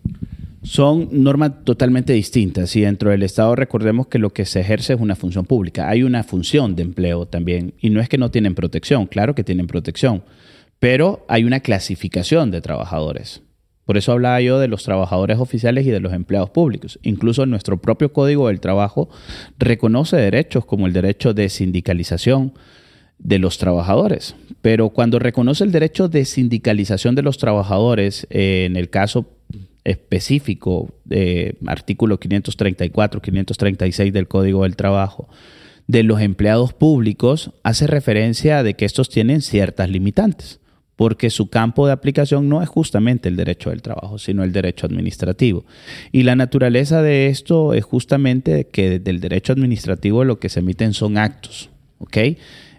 Son 0.61 1.07
normas 1.11 1.63
totalmente 1.63 2.13
distintas 2.13 2.75
y 2.75 2.81
dentro 2.81 3.11
del 3.11 3.23
Estado 3.23 3.55
recordemos 3.55 4.07
que 4.07 4.19
lo 4.19 4.31
que 4.31 4.45
se 4.45 4.59
ejerce 4.59 4.93
es 4.93 4.99
una 4.99 5.15
función 5.15 5.45
pública. 5.45 5.89
Hay 5.89 6.03
una 6.03 6.23
función 6.23 6.75
de 6.75 6.83
empleo 6.83 7.25
también 7.25 7.73
y 7.79 7.89
no 7.89 8.01
es 8.01 8.09
que 8.09 8.17
no 8.17 8.29
tienen 8.29 8.55
protección, 8.55 9.07
claro 9.07 9.35
que 9.35 9.43
tienen 9.43 9.67
protección, 9.67 10.23
pero 10.79 11.25
hay 11.29 11.45
una 11.45 11.61
clasificación 11.61 12.51
de 12.51 12.61
trabajadores. 12.61 13.41
Por 13.85 13.97
eso 13.97 14.11
hablaba 14.11 14.39
yo 14.41 14.59
de 14.59 14.67
los 14.67 14.83
trabajadores 14.83 15.39
oficiales 15.39 15.85
y 15.87 15.89
de 15.89 15.99
los 15.99 16.13
empleados 16.13 16.51
públicos. 16.51 16.99
Incluso 17.01 17.45
nuestro 17.45 17.81
propio 17.81 18.13
Código 18.13 18.47
del 18.47 18.59
Trabajo 18.59 19.09
reconoce 19.57 20.15
derechos 20.17 20.65
como 20.65 20.85
el 20.85 20.93
derecho 20.93 21.33
de 21.33 21.49
sindicalización, 21.49 22.53
de 23.19 23.37
los 23.37 23.57
trabajadores. 23.57 24.35
Pero 24.61 24.89
cuando 24.89 25.19
reconoce 25.19 25.63
el 25.63 25.71
derecho 25.71 26.07
de 26.07 26.25
sindicalización 26.25 27.15
de 27.15 27.21
los 27.21 27.37
trabajadores, 27.37 28.25
eh, 28.29 28.65
en 28.65 28.77
el 28.77 28.89
caso 28.89 29.38
específico, 29.89 30.93
de 31.05 31.57
artículo 31.65 32.19
534, 32.19 33.21
536 33.21 34.13
del 34.13 34.27
Código 34.27 34.63
del 34.63 34.75
Trabajo, 34.75 35.27
de 35.87 36.03
los 36.03 36.21
empleados 36.21 36.73
públicos, 36.73 37.51
hace 37.63 37.87
referencia 37.87 38.63
de 38.63 38.75
que 38.75 38.85
estos 38.85 39.09
tienen 39.09 39.41
ciertas 39.41 39.89
limitantes, 39.89 40.59
porque 40.95 41.29
su 41.29 41.49
campo 41.49 41.87
de 41.87 41.93
aplicación 41.93 42.49
no 42.49 42.61
es 42.61 42.69
justamente 42.69 43.29
el 43.29 43.35
derecho 43.35 43.69
del 43.69 43.81
trabajo, 43.81 44.17
sino 44.19 44.43
el 44.43 44.51
derecho 44.51 44.85
administrativo. 44.85 45.65
Y 46.11 46.23
la 46.23 46.35
naturaleza 46.35 47.01
de 47.01 47.27
esto 47.27 47.73
es 47.73 47.85
justamente 47.85 48.67
que 48.67 48.99
del 48.99 49.19
derecho 49.19 49.53
administrativo 49.53 50.23
lo 50.25 50.39
que 50.39 50.49
se 50.49 50.59
emiten 50.59 50.93
son 50.93 51.17
actos, 51.17 51.69
¿ok? 51.99 52.17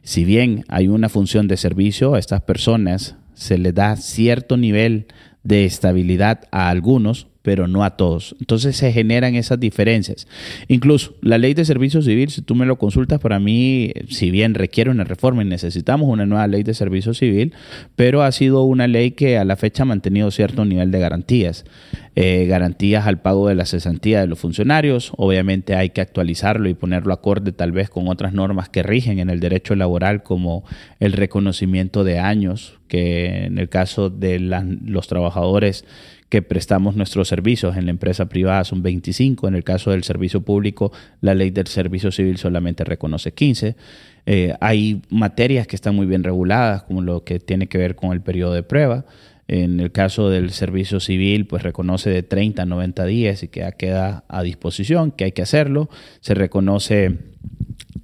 si 0.02 0.24
bien 0.24 0.64
hay 0.68 0.88
una 0.88 1.08
función 1.08 1.48
de 1.48 1.56
servicio, 1.56 2.14
a 2.14 2.18
estas 2.18 2.42
personas 2.42 3.16
se 3.34 3.58
les 3.58 3.74
da 3.74 3.96
cierto 3.96 4.56
nivel 4.56 5.06
de 5.42 5.64
estabilidad 5.64 6.44
a 6.50 6.68
algunos, 6.68 7.26
pero 7.50 7.66
no 7.66 7.82
a 7.82 7.96
todos. 7.96 8.36
Entonces 8.38 8.76
se 8.76 8.92
generan 8.92 9.34
esas 9.34 9.58
diferencias. 9.58 10.28
Incluso 10.68 11.16
la 11.20 11.36
ley 11.36 11.52
de 11.52 11.64
servicio 11.64 12.00
civil, 12.00 12.30
si 12.30 12.42
tú 12.42 12.54
me 12.54 12.64
lo 12.64 12.78
consultas, 12.78 13.18
para 13.18 13.40
mí, 13.40 13.90
si 14.08 14.30
bien 14.30 14.54
requiere 14.54 14.88
una 14.88 15.02
reforma 15.02 15.42
y 15.42 15.46
necesitamos 15.46 16.08
una 16.08 16.26
nueva 16.26 16.46
ley 16.46 16.62
de 16.62 16.74
servicio 16.74 17.12
civil, 17.12 17.52
pero 17.96 18.22
ha 18.22 18.30
sido 18.30 18.62
una 18.62 18.86
ley 18.86 19.10
que 19.10 19.36
a 19.36 19.44
la 19.44 19.56
fecha 19.56 19.82
ha 19.82 19.86
mantenido 19.86 20.30
cierto 20.30 20.64
nivel 20.64 20.92
de 20.92 21.00
garantías. 21.00 21.64
Eh, 22.14 22.46
garantías 22.46 23.06
al 23.08 23.20
pago 23.20 23.48
de 23.48 23.56
la 23.56 23.66
cesantía 23.66 24.20
de 24.20 24.28
los 24.28 24.38
funcionarios. 24.38 25.12
Obviamente 25.16 25.74
hay 25.74 25.90
que 25.90 26.00
actualizarlo 26.00 26.68
y 26.68 26.74
ponerlo 26.74 27.12
acorde 27.12 27.50
tal 27.50 27.72
vez 27.72 27.90
con 27.90 28.06
otras 28.06 28.32
normas 28.32 28.68
que 28.68 28.84
rigen 28.84 29.18
en 29.18 29.28
el 29.28 29.40
derecho 29.40 29.74
laboral, 29.74 30.22
como 30.22 30.62
el 31.00 31.14
reconocimiento 31.14 32.04
de 32.04 32.20
años, 32.20 32.78
que 32.86 33.46
en 33.46 33.58
el 33.58 33.68
caso 33.68 34.08
de 34.08 34.38
los 34.38 35.08
trabajadores 35.08 35.84
que 36.30 36.42
prestamos 36.42 36.94
nuestros 36.94 37.28
servicios 37.28 37.76
en 37.76 37.86
la 37.86 37.90
empresa 37.90 38.28
privada 38.28 38.64
son 38.64 38.82
25, 38.82 39.48
en 39.48 39.56
el 39.56 39.64
caso 39.64 39.90
del 39.90 40.04
servicio 40.04 40.40
público 40.42 40.92
la 41.20 41.34
ley 41.34 41.50
del 41.50 41.66
servicio 41.66 42.12
civil 42.12 42.38
solamente 42.38 42.84
reconoce 42.84 43.32
15. 43.34 43.76
Eh, 44.26 44.54
hay 44.60 45.02
materias 45.10 45.66
que 45.66 45.74
están 45.74 45.96
muy 45.96 46.06
bien 46.06 46.22
reguladas, 46.22 46.84
como 46.84 47.02
lo 47.02 47.24
que 47.24 47.40
tiene 47.40 47.66
que 47.66 47.78
ver 47.78 47.96
con 47.96 48.12
el 48.12 48.22
periodo 48.22 48.54
de 48.54 48.62
prueba. 48.62 49.04
En 49.48 49.80
el 49.80 49.90
caso 49.90 50.30
del 50.30 50.50
servicio 50.50 51.00
civil, 51.00 51.48
pues 51.48 51.64
reconoce 51.64 52.10
de 52.10 52.22
30 52.22 52.62
a 52.62 52.66
90 52.66 53.04
días 53.06 53.42
y 53.42 53.48
que 53.48 53.68
queda 53.76 54.22
a 54.28 54.44
disposición, 54.44 55.10
que 55.10 55.24
hay 55.24 55.32
que 55.32 55.42
hacerlo. 55.42 55.90
Se 56.20 56.34
reconoce 56.34 57.18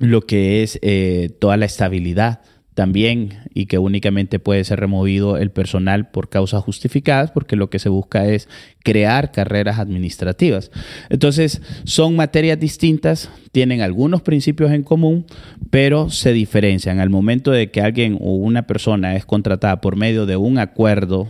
lo 0.01 0.23
que 0.23 0.65
es 0.65 0.81
eh, 0.83 1.31
toda 1.39 1.57
la 1.57 1.67
estabilidad 1.67 2.41
también 2.77 3.39
y 3.55 3.67
que 3.67 3.79
únicamente 3.79 4.39
puede 4.39 4.63
ser 4.63 4.79
removido 4.81 5.39
el 5.39 5.51
personal 5.51 6.11
por 6.11 6.29
causas 6.29 6.63
justificadas 6.63 7.31
porque 7.31 7.57
lo 7.57 7.71
que 7.71 7.79
se 7.79 7.89
busca 7.89 8.27
es 8.27 8.51
crear 8.85 9.33
carreras 9.33 9.79
administrativas. 9.79 10.71
Entonces, 11.09 11.63
son 11.85 12.17
materias 12.17 12.61
distintas, 12.61 13.31
tienen 13.51 13.81
algunos 13.81 14.21
principios 14.21 14.73
en 14.73 14.83
común, 14.83 15.25
pero 15.71 16.11
se 16.11 16.35
diferencian. 16.35 17.01
Al 17.01 17.09
momento 17.09 17.51
de 17.51 17.71
que 17.71 17.81
alguien 17.81 18.19
o 18.21 18.35
una 18.35 18.67
persona 18.67 19.17
es 19.17 19.25
contratada 19.25 19.81
por 19.81 19.97
medio 19.97 20.27
de 20.27 20.37
un 20.37 20.59
acuerdo, 20.59 21.29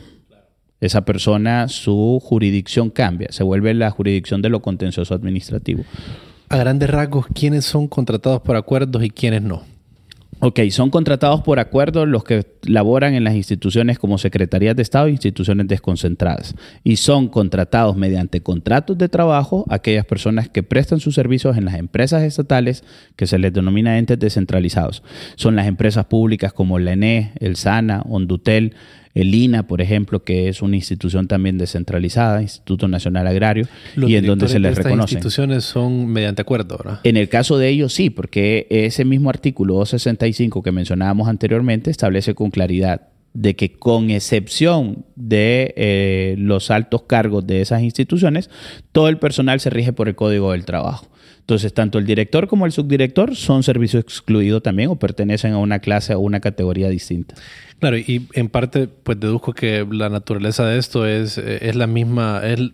esa 0.81 1.05
persona, 1.05 1.69
su 1.69 2.21
jurisdicción 2.21 2.91
cambia, 2.91 3.29
se 3.31 3.45
vuelve 3.45 3.73
la 3.73 3.93
jurisdicción 3.93 4.43
de 4.43 4.49
lo 4.49 4.63
contencioso 4.63 5.15
administrativo. 5.15 5.85
A 6.49 6.57
grandes 6.57 6.91
rasgos, 6.91 7.27
¿quiénes 7.33 7.65
son 7.65 7.87
contratados 7.87 8.41
por 8.41 8.57
acuerdos 8.57 9.05
y 9.05 9.11
quiénes 9.11 9.43
no? 9.43 9.76
Ok, 10.49 10.61
son 10.71 10.91
contratados 10.91 11.43
por 11.43 11.59
acuerdo 11.59 12.07
los 12.07 12.23
que 12.23 12.47
laboran 12.63 13.15
en 13.15 13.25
las 13.25 13.35
instituciones 13.35 13.99
como 13.99 14.17
secretarías 14.17 14.77
de 14.77 14.83
Estado 14.83 15.09
e 15.09 15.11
instituciones 15.11 15.67
desconcentradas. 15.67 16.55
Y 16.85 16.99
son 16.99 17.27
contratados 17.27 17.97
mediante 17.97 18.41
contratos 18.41 18.97
de 18.97 19.09
trabajo 19.09 19.65
aquellas 19.69 20.05
personas 20.05 20.49
que 20.49 20.63
prestan 20.63 21.01
sus 21.01 21.17
servicios 21.17 21.57
en 21.57 21.65
las 21.65 21.75
empresas 21.75 22.23
estatales 22.23 22.85
que 23.17 23.27
se 23.27 23.41
les 23.41 23.53
denomina 23.53 23.99
entes 23.99 24.21
descentralizados. 24.21 25.03
Son 25.35 25.57
las 25.57 25.67
empresas 25.67 26.05
públicas 26.05 26.53
como 26.53 26.79
la 26.79 26.93
ENE, 26.93 27.33
el 27.41 27.57
SANA, 27.57 28.05
Ondutel, 28.09 28.77
el 29.17 29.35
INA, 29.35 29.67
por 29.67 29.81
ejemplo, 29.81 30.23
que 30.25 30.51
es 30.51 30.61
una 30.61 30.77
institución 30.77 31.27
también 31.27 31.57
descentralizada, 31.57 32.43
Instituto 32.43 32.87
Nacional 32.87 33.27
Agrario, 33.27 33.67
y 33.97 34.15
en 34.17 34.27
donde 34.27 34.47
se 34.47 34.59
les 34.59 34.77
de 34.77 34.83
reconoce. 34.83 35.15
instituciones 35.15 35.65
son 35.65 36.07
mediante 36.07 36.43
acuerdo, 36.43 36.77
¿verdad? 36.77 37.01
En 37.03 37.17
el 37.17 37.31
caso 37.31 37.57
de 37.57 37.71
ellos 37.71 37.95
sí, 37.95 38.11
porque 38.11 38.67
ese 38.69 39.07
mismo 39.07 39.31
artículo 39.31 39.77
265 39.77 40.63
que 40.63 40.71
mencionábamos 40.71 41.29
anteriormente 41.29 41.91
establece 41.91 42.35
con 42.35 42.51
claridad 42.51 43.09
de 43.33 43.57
que 43.57 43.73
con 43.73 44.11
excepción 44.11 45.07
de 45.15 45.73
eh, 45.79 46.35
los 46.37 46.71
altos 46.71 47.05
cargos 47.05 47.47
de 47.47 47.63
esas 47.63 47.81
instituciones, 47.81 48.51
todo 48.93 49.09
el 49.09 49.17
personal 49.17 49.61
se 49.61 49.71
rige 49.71 49.95
por 49.95 50.09
el 50.09 50.15
Código 50.15 50.53
del 50.53 50.67
Trabajo. 50.67 51.09
Entonces, 51.47 51.73
tanto 51.73 51.99
el 51.99 52.07
director 52.07 52.49
como 52.49 52.67
el 52.67 52.73
subdirector 52.73 53.37
son 53.37 53.63
servicios 53.63 54.03
excluidos 54.03 54.65
también 54.65 54.91
o 54.91 54.97
pertenecen 54.97 55.53
a 55.53 55.59
una 55.59 55.79
clase 55.79 56.13
o 56.13 56.19
una 56.19 56.41
categoría 56.41 56.89
distinta. 56.89 57.37
Claro, 57.79 57.97
y 57.97 58.27
en 58.33 58.49
parte, 58.49 58.89
pues 58.89 59.21
deduzco 59.21 59.53
que 59.53 59.87
la 59.89 60.09
naturaleza 60.09 60.67
de 60.67 60.77
esto 60.79 61.07
es, 61.07 61.39
es 61.39 61.77
la 61.77 61.87
misma, 61.87 62.41
es 62.45 62.73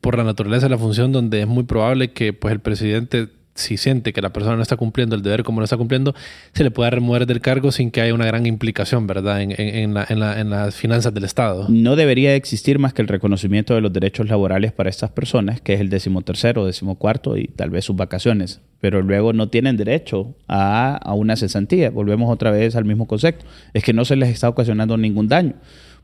por 0.00 0.16
la 0.16 0.24
naturaleza 0.24 0.66
de 0.66 0.70
la 0.70 0.78
función 0.78 1.12
donde 1.12 1.42
es 1.42 1.46
muy 1.46 1.64
probable 1.64 2.12
que 2.12 2.32
pues 2.32 2.52
el 2.52 2.60
presidente 2.60 3.28
si 3.58 3.76
siente 3.76 4.12
que 4.12 4.22
la 4.22 4.30
persona 4.32 4.56
no 4.56 4.62
está 4.62 4.76
cumpliendo 4.76 5.16
el 5.16 5.22
deber 5.22 5.42
como 5.42 5.60
lo 5.60 5.64
está 5.64 5.76
cumpliendo, 5.76 6.14
se 6.52 6.64
le 6.64 6.70
pueda 6.70 6.90
remover 6.90 7.26
del 7.26 7.40
cargo 7.40 7.72
sin 7.72 7.90
que 7.90 8.00
haya 8.00 8.14
una 8.14 8.26
gran 8.26 8.46
implicación, 8.46 9.06
¿verdad?, 9.06 9.42
en, 9.42 9.52
en, 9.58 9.94
la, 9.94 10.06
en, 10.08 10.50
las 10.50 10.74
finanzas 10.74 11.12
del 11.12 11.24
Estado. 11.24 11.66
No 11.68 11.96
debería 11.96 12.34
existir 12.34 12.78
más 12.78 12.94
que 12.94 13.02
el 13.02 13.08
reconocimiento 13.08 13.74
de 13.74 13.80
los 13.80 13.92
derechos 13.92 14.28
laborales 14.28 14.72
para 14.72 14.90
estas 14.90 15.10
personas, 15.10 15.60
que 15.60 15.74
es 15.74 15.80
el 15.80 15.90
decimotercero, 15.90 16.64
decimocuarto 16.64 17.36
y 17.36 17.48
tal 17.48 17.70
vez 17.70 17.84
sus 17.84 17.96
vacaciones, 17.96 18.60
pero 18.80 19.02
luego 19.02 19.32
no 19.32 19.48
tienen 19.48 19.76
derecho 19.76 20.34
a, 20.46 20.96
a 20.96 21.14
una 21.14 21.36
cesantía. 21.36 21.90
Volvemos 21.90 22.32
otra 22.32 22.50
vez 22.50 22.76
al 22.76 22.84
mismo 22.84 23.06
concepto. 23.06 23.44
Es 23.74 23.82
que 23.82 23.92
no 23.92 24.04
se 24.04 24.16
les 24.16 24.28
está 24.28 24.48
ocasionando 24.48 24.96
ningún 24.96 25.28
daño 25.28 25.54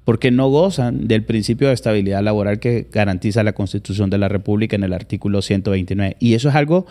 porque 0.05 0.31
no 0.31 0.49
gozan 0.49 1.09
del 1.09 1.25
principio 1.25 1.69
de 1.69 1.75
estabilidad 1.75 2.23
laboral 2.23 2.61
que 2.61 2.87
garantiza 2.93 3.43
la 3.43 3.55
Constitución 3.55 4.11
de 4.11 4.19
la 4.19 4.29
República 4.29 4.77
en 4.77 4.85
el 4.85 4.93
artículo 4.93 5.43
129. 5.43 6.17
Y 6.21 6.35
eso 6.35 6.51
es 6.51 6.55
algo 6.55 6.87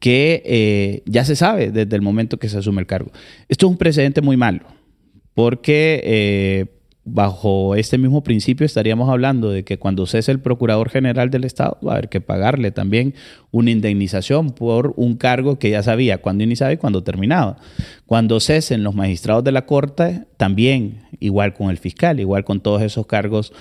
que 0.00 0.42
eh, 0.44 1.02
ya 1.06 1.24
se 1.24 1.36
sabe 1.36 1.70
desde 1.70 1.96
el 1.96 2.02
momento 2.02 2.38
que 2.38 2.48
se 2.48 2.58
asume 2.58 2.80
el 2.80 2.86
cargo. 2.86 3.12
Esto 3.48 3.66
es 3.66 3.70
un 3.70 3.78
precedente 3.78 4.20
muy 4.20 4.36
malo, 4.36 4.62
porque 5.34 6.00
eh, 6.04 6.75
bajo 7.08 7.76
este 7.76 7.98
mismo 7.98 8.24
principio 8.24 8.66
estaríamos 8.66 9.08
hablando 9.08 9.50
de 9.50 9.64
que 9.64 9.78
cuando 9.78 10.06
cese 10.06 10.32
el 10.32 10.40
Procurador 10.40 10.90
General 10.90 11.30
del 11.30 11.44
Estado 11.44 11.78
va 11.86 11.92
a 11.92 11.94
haber 11.94 12.08
que 12.08 12.20
pagarle 12.20 12.72
también 12.72 13.14
una 13.52 13.70
indemnización 13.70 14.50
por 14.50 14.92
un 14.96 15.16
cargo 15.16 15.58
que 15.58 15.70
ya 15.70 15.84
sabía 15.84 16.18
cuándo 16.18 16.42
iniciaba 16.42 16.72
y 16.72 16.76
cuándo 16.76 17.04
terminaba. 17.04 17.58
Cuando 18.06 18.40
cesen 18.40 18.82
los 18.82 18.96
magistrados 18.96 19.44
de 19.44 19.52
la 19.52 19.66
Corte, 19.66 20.24
también 20.36 21.02
igual 21.20 21.54
con 21.54 21.70
el 21.70 21.78
fiscal, 21.78 22.18
igual 22.18 22.44
con 22.44 22.60
todos 22.60 22.82
esos 22.82 23.06
cargos 23.06 23.52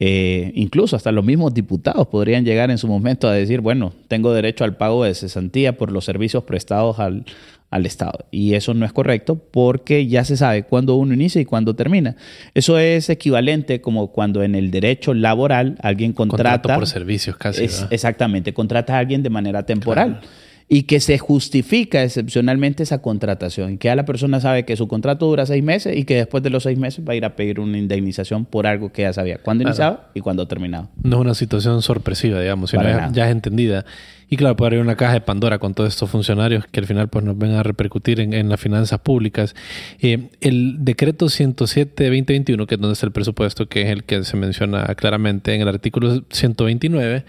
eh, 0.00 0.50
incluso 0.56 0.96
hasta 0.96 1.12
los 1.12 1.24
mismos 1.24 1.54
diputados 1.54 2.08
podrían 2.08 2.44
llegar 2.44 2.70
en 2.72 2.78
su 2.78 2.88
momento 2.88 3.28
a 3.28 3.32
decir, 3.32 3.60
bueno, 3.60 3.92
tengo 4.08 4.32
derecho 4.32 4.64
al 4.64 4.76
pago 4.76 5.04
de 5.04 5.14
cesantía 5.14 5.76
por 5.76 5.92
los 5.92 6.04
servicios 6.04 6.42
prestados 6.44 6.98
al, 6.98 7.24
al 7.74 7.86
Estado. 7.86 8.26
Y 8.30 8.54
eso 8.54 8.72
no 8.72 8.86
es 8.86 8.92
correcto 8.92 9.34
porque 9.50 10.06
ya 10.06 10.24
se 10.24 10.36
sabe 10.36 10.62
cuándo 10.62 10.94
uno 10.94 11.12
inicia 11.12 11.40
y 11.40 11.44
cuándo 11.44 11.74
termina. 11.74 12.14
Eso 12.54 12.78
es 12.78 13.10
equivalente 13.10 13.80
como 13.80 14.12
cuando 14.12 14.44
en 14.44 14.54
el 14.54 14.70
derecho 14.70 15.12
laboral 15.12 15.76
alguien 15.82 16.12
contrata... 16.12 16.52
Contrato 16.52 16.78
por 16.78 16.86
servicios 16.86 17.36
casi. 17.36 17.64
exactamente, 17.90 18.54
contrata 18.54 18.94
a 18.94 19.00
alguien 19.00 19.24
de 19.24 19.30
manera 19.30 19.66
temporal 19.66 20.20
y 20.68 20.84
que 20.84 21.00
se 21.00 21.18
justifica 21.18 22.02
excepcionalmente 22.02 22.82
esa 22.82 23.02
contratación 23.02 23.78
que 23.78 23.88
ya 23.88 23.96
la 23.96 24.04
persona 24.04 24.40
sabe 24.40 24.64
que 24.64 24.76
su 24.76 24.88
contrato 24.88 25.26
dura 25.26 25.46
seis 25.46 25.62
meses 25.62 25.96
y 25.96 26.04
que 26.04 26.16
después 26.16 26.42
de 26.42 26.50
los 26.50 26.62
seis 26.62 26.78
meses 26.78 27.04
va 27.06 27.12
a 27.12 27.16
ir 27.16 27.24
a 27.24 27.36
pedir 27.36 27.60
una 27.60 27.78
indemnización 27.78 28.44
por 28.44 28.66
algo 28.66 28.90
que 28.90 29.02
ya 29.02 29.12
sabía 29.12 29.38
cuándo 29.38 29.64
iniciaba 29.64 30.10
y 30.14 30.20
cuándo 30.20 30.46
terminaba. 30.48 30.88
No 31.02 31.16
es 31.16 31.20
una 31.20 31.34
situación 31.34 31.82
sorpresiva, 31.82 32.40
digamos, 32.40 32.70
sino 32.70 32.82
ya, 32.82 33.26
es 33.26 33.32
entendida. 33.32 33.84
Y 34.30 34.36
claro, 34.36 34.56
puede 34.56 34.68
haber 34.68 34.80
una 34.80 34.96
caja 34.96 35.12
de 35.12 35.20
Pandora 35.20 35.58
con 35.58 35.74
todos 35.74 35.90
estos 35.90 36.10
funcionarios 36.10 36.64
que 36.66 36.80
al 36.80 36.86
final 36.86 37.08
pues, 37.08 37.24
nos 37.24 37.36
ven 37.36 37.52
a 37.52 37.62
repercutir 37.62 38.20
en, 38.20 38.48
las 38.48 38.58
finanzas 38.58 38.98
públicas. 39.00 39.54
Eh, 40.00 40.30
el 40.40 40.78
decreto 40.80 41.28
107 41.28 42.04
de 42.04 42.08
2021, 42.08 42.66
que 42.66 42.74
es 42.74 42.80
donde 42.80 42.94
está 42.94 43.06
el 43.06 43.12
presupuesto, 43.12 43.68
que 43.68 43.82
es 43.82 43.88
el 43.90 44.04
que 44.04 44.24
se 44.24 44.36
menciona 44.36 44.86
claramente 44.94 45.54
en 45.54 45.60
el 45.60 45.68
artículo 45.68 46.24
129, 46.30 47.24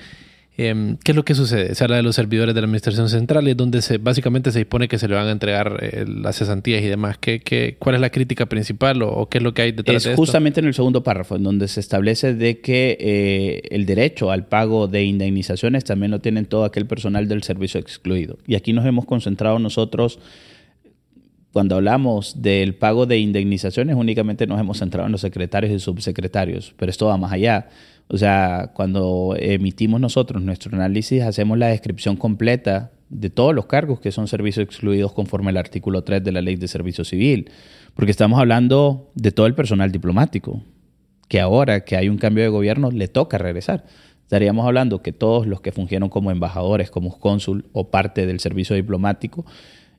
Em, 0.58 0.96
¿Qué 1.04 1.12
es 1.12 1.16
lo 1.16 1.26
que 1.26 1.36
sucede? 1.36 1.76
Se 1.76 1.84
habla 1.84 1.98
de 1.98 2.04
los 2.04 2.16
servidores 2.16 2.56
de 2.56 2.62
la 2.62 2.66
Administración 2.66 3.10
Central 3.10 3.46
y 3.48 3.52
es 3.52 3.58
donde 3.58 3.82
se, 3.82 3.98
básicamente 3.98 4.52
se 4.52 4.60
dispone 4.60 4.88
que 4.88 4.98
se 4.98 5.10
le 5.10 5.16
van 5.16 5.28
a 5.28 5.32
entregar 5.32 5.80
eh, 5.82 6.06
las 6.08 6.38
cesantías 6.38 6.82
y 6.82 6.88
demás. 6.88 7.18
¿Qué, 7.18 7.42
qué, 7.42 7.76
cuál 7.78 7.96
es 7.96 8.02
la 8.02 8.10
crítica 8.10 8.46
principal 8.46 9.02
o, 9.02 9.28
qué 9.28 9.40
es 9.40 9.44
lo 9.44 9.54
que 9.54 9.64
hay 9.64 9.72
detrás 9.74 10.04
de 10.04 10.12
esto? 10.12 10.22
justamente 10.22 10.62
en 10.62 10.68
el 10.68 10.74
segundo 10.74 11.04
párrafo, 11.04 11.36
en 11.36 11.44
donde 11.44 11.68
se 11.68 11.82
establece 11.82 12.34
de 12.34 12.62
que 12.62 12.98
eh, 13.00 13.62
el 13.72 13.86
derecho 13.86 14.32
al 14.32 14.46
pago 14.46 14.88
de 14.88 15.04
indemnizaciones 15.04 15.84
también 15.84 16.12
lo 16.12 16.20
tienen 16.20 16.46
todo 16.46 16.64
aquel 16.64 16.86
personal 16.86 17.28
del 17.28 17.44
servicio 17.44 17.80
excluido. 17.80 18.38
Y 18.48 18.56
aquí 18.56 18.72
nos 18.72 18.86
hemos 18.86 19.06
concentrado 19.06 19.60
nosotros 19.60 20.20
cuando 21.56 21.76
hablamos 21.76 22.42
del 22.42 22.76
pago 22.76 23.06
de 23.06 23.18
indemnizaciones, 23.18 23.96
únicamente 23.96 24.46
nos 24.46 24.60
hemos 24.60 24.80
centrado 24.80 25.06
en 25.06 25.14
los 25.14 25.22
secretarios 25.22 25.72
y 25.72 25.80
subsecretarios, 25.80 26.74
pero 26.78 26.90
esto 26.90 27.06
va 27.06 27.16
más 27.16 27.32
allá. 27.32 27.70
O 28.08 28.18
sea, 28.18 28.72
cuando 28.74 29.36
emitimos 29.38 30.00
nosotros 30.00 30.42
nuestro 30.42 30.76
análisis, 30.76 31.24
hacemos 31.24 31.58
la 31.58 31.68
descripción 31.68 32.18
completa 32.18 32.92
de 33.10 33.30
todos 33.30 33.54
los 33.54 33.66
cargos 33.66 34.00
que 34.00 34.12
son 34.12 34.28
servicios 34.28 34.64
excluidos 34.64 35.12
conforme 35.12 35.50
al 35.50 35.58
artículo 35.58 36.04
3 36.04 36.24
de 36.24 36.32
la 36.32 36.42
Ley 36.42 36.56
de 36.56 36.68
Servicio 36.68 37.04
Civil, 37.04 37.50
porque 37.94 38.12
estamos 38.12 38.40
hablando 38.40 39.12
de 39.16 39.32
todo 39.32 39.48
el 39.48 39.56
personal 39.56 39.92
diplomático, 39.92 40.62
que 41.28 41.40
ahora 41.40 41.84
que 41.84 41.96
hay 41.96 42.10
un 42.10 42.18
cambio 42.18 42.44
de 42.44 42.50
gobierno 42.50 42.92
le 42.92 43.08
toca 43.08 43.38
regresar. 43.38 43.86
Estaríamos 44.22 44.66
hablando 44.66 45.02
que 45.02 45.12
todos 45.12 45.46
los 45.46 45.62
que 45.62 45.72
fungieron 45.72 46.10
como 46.10 46.32
embajadores, 46.32 46.90
como 46.90 47.20
cónsul 47.20 47.66
o 47.74 47.90
parte 47.92 48.26
del 48.26 48.40
servicio 48.40 48.76
diplomático 48.76 49.46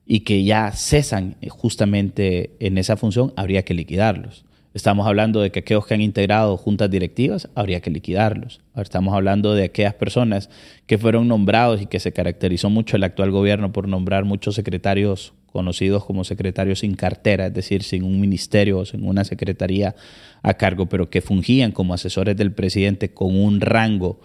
y 0.04 0.20
que 0.20 0.44
ya 0.44 0.70
cesan 0.72 1.36
justamente 1.48 2.56
en 2.60 2.78
esa 2.78 2.96
función, 2.96 3.32
habría 3.36 3.64
que 3.64 3.74
liquidarlos. 3.74 4.45
Estamos 4.76 5.06
hablando 5.06 5.40
de 5.40 5.50
que 5.50 5.60
aquellos 5.60 5.86
que 5.86 5.94
han 5.94 6.02
integrado 6.02 6.58
juntas 6.58 6.90
directivas, 6.90 7.48
habría 7.54 7.80
que 7.80 7.90
liquidarlos. 7.90 8.60
Estamos 8.76 9.14
hablando 9.14 9.54
de 9.54 9.64
aquellas 9.64 9.94
personas 9.94 10.50
que 10.86 10.98
fueron 10.98 11.28
nombrados 11.28 11.80
y 11.80 11.86
que 11.86 11.98
se 11.98 12.12
caracterizó 12.12 12.68
mucho 12.68 12.98
el 12.98 13.04
actual 13.04 13.30
gobierno 13.30 13.72
por 13.72 13.88
nombrar 13.88 14.26
muchos 14.26 14.54
secretarios 14.54 15.32
conocidos 15.50 16.04
como 16.04 16.24
secretarios 16.24 16.80
sin 16.80 16.94
cartera, 16.94 17.46
es 17.46 17.54
decir, 17.54 17.84
sin 17.84 18.02
un 18.02 18.20
ministerio 18.20 18.80
o 18.80 18.84
sin 18.84 19.08
una 19.08 19.24
secretaría 19.24 19.94
a 20.42 20.52
cargo, 20.52 20.90
pero 20.90 21.08
que 21.08 21.22
fungían 21.22 21.72
como 21.72 21.94
asesores 21.94 22.36
del 22.36 22.52
presidente 22.52 23.14
con 23.14 23.34
un 23.34 23.62
rango 23.62 24.20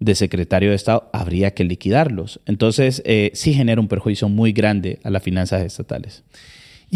de 0.00 0.14
secretario 0.16 0.68
de 0.68 0.76
Estado, 0.76 1.08
habría 1.14 1.54
que 1.54 1.64
liquidarlos. 1.64 2.40
Entonces, 2.44 3.02
eh, 3.06 3.30
sí 3.32 3.54
genera 3.54 3.80
un 3.80 3.88
perjuicio 3.88 4.28
muy 4.28 4.52
grande 4.52 4.98
a 5.02 5.08
las 5.08 5.22
finanzas 5.22 5.62
estatales. 5.62 6.24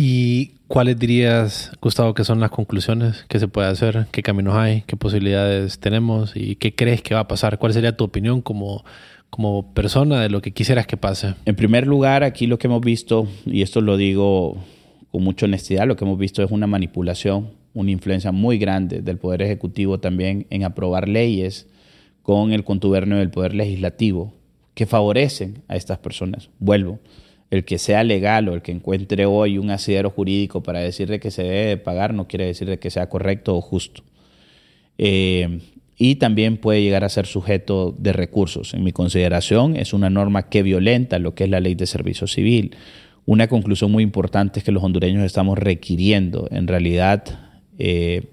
¿Y 0.00 0.52
cuáles 0.68 0.96
dirías, 0.96 1.72
Gustavo, 1.82 2.14
que 2.14 2.22
son 2.22 2.38
las 2.38 2.52
conclusiones 2.52 3.24
que 3.28 3.40
se 3.40 3.48
puede 3.48 3.66
hacer? 3.66 4.06
¿Qué 4.12 4.22
caminos 4.22 4.54
hay? 4.54 4.82
¿Qué 4.82 4.96
posibilidades 4.96 5.80
tenemos? 5.80 6.36
¿Y 6.36 6.54
qué 6.54 6.72
crees 6.72 7.02
que 7.02 7.14
va 7.14 7.22
a 7.22 7.26
pasar? 7.26 7.58
¿Cuál 7.58 7.72
sería 7.72 7.96
tu 7.96 8.04
opinión 8.04 8.40
como, 8.40 8.84
como 9.28 9.74
persona 9.74 10.20
de 10.20 10.28
lo 10.28 10.40
que 10.40 10.52
quisieras 10.52 10.86
que 10.86 10.96
pase? 10.96 11.34
En 11.46 11.56
primer 11.56 11.88
lugar, 11.88 12.22
aquí 12.22 12.46
lo 12.46 12.60
que 12.60 12.68
hemos 12.68 12.80
visto, 12.80 13.26
y 13.44 13.62
esto 13.62 13.80
lo 13.80 13.96
digo 13.96 14.58
con 15.10 15.24
mucha 15.24 15.46
honestidad, 15.46 15.88
lo 15.88 15.96
que 15.96 16.04
hemos 16.04 16.16
visto 16.16 16.44
es 16.44 16.52
una 16.52 16.68
manipulación, 16.68 17.50
una 17.74 17.90
influencia 17.90 18.30
muy 18.30 18.56
grande 18.56 19.02
del 19.02 19.18
Poder 19.18 19.42
Ejecutivo 19.42 19.98
también 19.98 20.46
en 20.50 20.62
aprobar 20.62 21.08
leyes 21.08 21.66
con 22.22 22.52
el 22.52 22.62
contubernio 22.62 23.16
del 23.16 23.30
Poder 23.30 23.52
Legislativo 23.52 24.32
que 24.74 24.86
favorecen 24.86 25.64
a 25.66 25.74
estas 25.74 25.98
personas. 25.98 26.50
Vuelvo 26.60 27.00
el 27.50 27.64
que 27.64 27.78
sea 27.78 28.04
legal 28.04 28.48
o 28.48 28.54
el 28.54 28.62
que 28.62 28.72
encuentre 28.72 29.26
hoy 29.26 29.58
un 29.58 29.70
asidero 29.70 30.10
jurídico 30.10 30.62
para 30.62 30.80
decirle 30.80 31.18
que 31.20 31.30
se 31.30 31.42
debe 31.42 31.76
pagar 31.78 32.12
no 32.12 32.28
quiere 32.28 32.46
decir 32.46 32.78
que 32.78 32.90
sea 32.90 33.08
correcto 33.08 33.56
o 33.56 33.60
justo. 33.60 34.02
Eh, 34.98 35.60
y 35.96 36.16
también 36.16 36.58
puede 36.58 36.82
llegar 36.82 37.02
a 37.02 37.08
ser 37.08 37.26
sujeto 37.26 37.94
de 37.98 38.12
recursos. 38.12 38.72
En 38.72 38.84
mi 38.84 38.92
consideración, 38.92 39.74
es 39.74 39.92
una 39.92 40.10
norma 40.10 40.48
que 40.48 40.62
violenta 40.62 41.18
lo 41.18 41.34
que 41.34 41.44
es 41.44 41.50
la 41.50 41.58
ley 41.58 41.74
de 41.74 41.86
servicio 41.86 42.28
civil. 42.28 42.76
Una 43.26 43.48
conclusión 43.48 43.90
muy 43.90 44.04
importante 44.04 44.60
es 44.60 44.64
que 44.64 44.70
los 44.70 44.84
hondureños 44.84 45.24
estamos 45.24 45.58
requiriendo, 45.58 46.46
en 46.52 46.68
realidad, 46.68 47.24
eh, 47.78 48.28